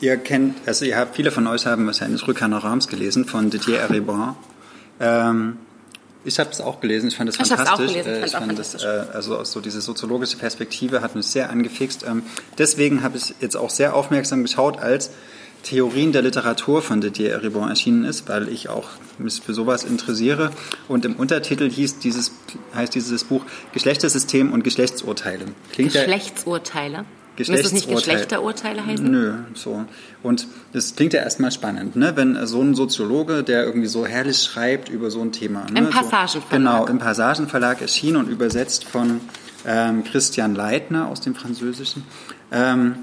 [0.01, 3.79] Ihr kennt, also ihr habt, viele von euch haben wahrscheinlich Rückkehr Rams gelesen von Didier
[3.79, 4.35] Eribon.
[4.99, 5.57] Ähm,
[6.25, 7.69] ich habe es auch gelesen, ich fand es fantastisch.
[7.69, 11.49] Auch gelesen, äh, ich fand das, äh, also so diese soziologische Perspektive hat mich sehr
[11.49, 12.05] angefixt.
[12.07, 12.23] Ähm,
[12.57, 15.11] deswegen habe ich jetzt auch sehr aufmerksam geschaut, als
[15.63, 18.87] Theorien der Literatur von Didier Eribon erschienen ist, weil ich auch
[19.17, 20.51] mich für sowas interessiere.
[20.87, 22.31] Und im Untertitel hieß dieses,
[22.73, 25.45] heißt dieses Buch Geschlechtersystem und Geschlechtsurteile.
[25.73, 27.05] Klingt Geschlechtsurteile?
[27.47, 29.09] Müsste es nicht Geschlechterurteile heißen?
[29.09, 29.85] Nö, so.
[30.23, 32.15] Und das klingt ja erstmal spannend, ne?
[32.15, 35.65] wenn so ein Soziologe, der irgendwie so herrlich schreibt über so ein Thema.
[35.71, 35.79] Ne?
[35.79, 36.49] Im Passagenverlag.
[36.49, 39.21] So, genau, im Passagenverlag erschienen und übersetzt von
[39.65, 42.03] ähm, Christian Leitner aus dem Französischen.
[42.51, 42.95] Ähm,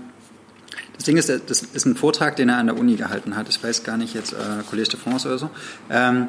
[0.97, 3.49] das Ding ist, das ist ein Vortrag, den er an der Uni gehalten hat.
[3.49, 4.37] Ich weiß gar nicht jetzt, äh,
[4.71, 5.51] Collège de France oder so.
[5.91, 6.29] Ähm,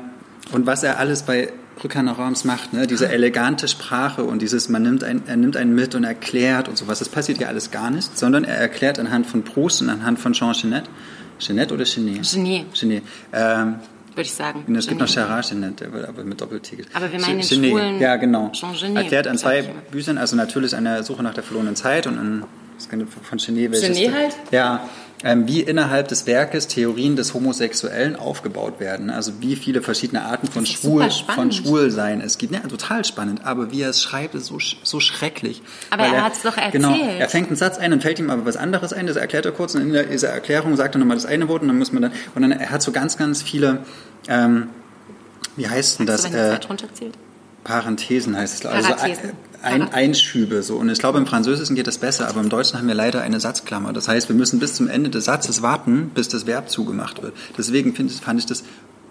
[0.51, 1.51] und was er alles bei
[1.83, 2.87] Rückkehr Rams macht, ne?
[2.87, 6.77] diese elegante Sprache und dieses, man nimmt ein, er nimmt einen mit und erklärt und
[6.77, 10.19] sowas, das passiert ja alles gar nicht, sondern er erklärt anhand von Proust und anhand
[10.19, 10.89] von Jean Genet.
[11.39, 12.31] Genet oder Genet?
[12.31, 12.73] Genet.
[12.73, 13.03] Genet.
[13.31, 13.75] Ähm,
[14.15, 14.75] würde ich sagen.
[14.75, 18.15] Es gibt noch Genet, der wird aber mit Doppel-T Aber wir meinen den schwulen Ja,
[18.15, 18.51] genau.
[18.53, 18.97] Jean Genet.
[18.97, 22.43] Erklärt an zwei Büchern, also natürlich eine Suche nach der verlorenen Zeit und ein
[22.77, 22.87] das
[23.23, 23.81] von Genet.
[23.81, 24.35] Genet halt?
[24.51, 24.87] Ja,
[25.23, 29.09] wie innerhalb des Werkes Theorien des Homosexuellen aufgebaut werden.
[29.09, 32.53] Also wie viele verschiedene Arten von Schwul, von Schwulsein es gibt.
[32.53, 33.43] Ja, total spannend.
[33.43, 35.63] Aber wie er es schreibt, ist so, so schrecklich.
[35.89, 36.73] Aber er, er hat es doch erzählt.
[36.73, 39.07] Genau, er fängt einen Satz ein und fällt ihm aber was anderes ein.
[39.07, 41.69] Das erklärt er kurz und in dieser Erklärung sagt er nochmal das eine Wort und
[41.69, 43.79] dann muss man dann, und dann, er hat so ganz, ganz viele,
[44.27, 44.69] ähm,
[45.55, 46.23] wie heißt denn das?
[46.23, 46.59] Du, wenn äh?
[47.63, 48.65] Parenthesen heißt es.
[48.65, 48.93] Also
[49.61, 50.75] ein, Einschübe so.
[50.75, 53.39] Und ich glaube, im Französischen geht das besser, aber im Deutschen haben wir leider eine
[53.39, 53.93] Satzklammer.
[53.93, 57.33] Das heißt, wir müssen bis zum Ende des Satzes warten, bis das Verb zugemacht wird.
[57.57, 58.63] Deswegen find, fand ich das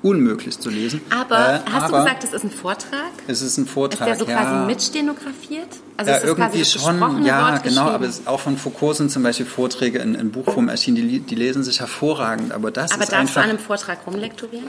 [0.03, 1.01] unmöglich zu lesen.
[1.11, 3.12] Aber äh, hast aber du gesagt, es ist ein Vortrag?
[3.26, 4.09] Es ist ein Vortrag.
[4.09, 4.42] Ist der so ja.
[4.42, 5.68] quasi mitstenografiert?
[5.97, 7.88] Also ja, irgendwie schon, ja, genau.
[7.88, 11.64] Aber auch von Foucault sind zum Beispiel Vorträge in, in Buchform erschienen, die, die lesen
[11.64, 12.53] sich hervorragend.
[12.53, 13.16] Aber das aber ist einfach.
[13.16, 14.68] Aber darfst du an einem Vortrag rumlektorieren?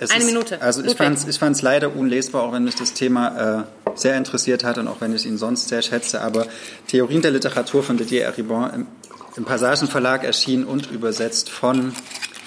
[0.00, 0.60] Eine ist, Minute.
[0.60, 3.64] Also ich fand es ich fand's leider unlesbar, auch wenn mich das Thema äh,
[3.98, 6.20] sehr interessiert hat und auch wenn ich ihn sonst sehr schätze.
[6.20, 6.46] Aber
[6.88, 8.86] Theorien der Literatur von Didier Eribon im,
[9.36, 11.92] im Passagenverlag erschienen und übersetzt von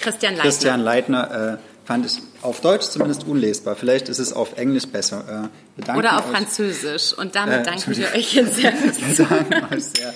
[0.00, 0.42] Christian Leitner.
[0.42, 3.76] Christian Leitner äh, fand ich auf Deutsch zumindest unlesbar.
[3.76, 5.50] Vielleicht ist es auf Englisch besser.
[5.86, 7.12] Äh, Oder auf euch, Französisch.
[7.12, 9.80] Und damit äh, danken wir euch jetzt sehr fürs Zuhören.
[9.80, 10.14] sehr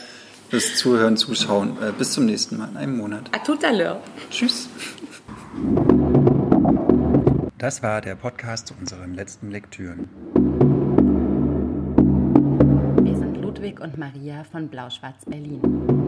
[0.51, 1.77] fürs Zuhören, Zuschauen.
[1.83, 3.29] Äh, bis zum nächsten Mal in einem Monat.
[3.33, 3.99] A tout à l'heure.
[4.31, 4.69] Tschüss.
[7.59, 10.84] Das war der Podcast zu unseren letzten Lektüren.
[13.65, 16.04] Ludwig und Maria von Blau-Schwarz Berlin.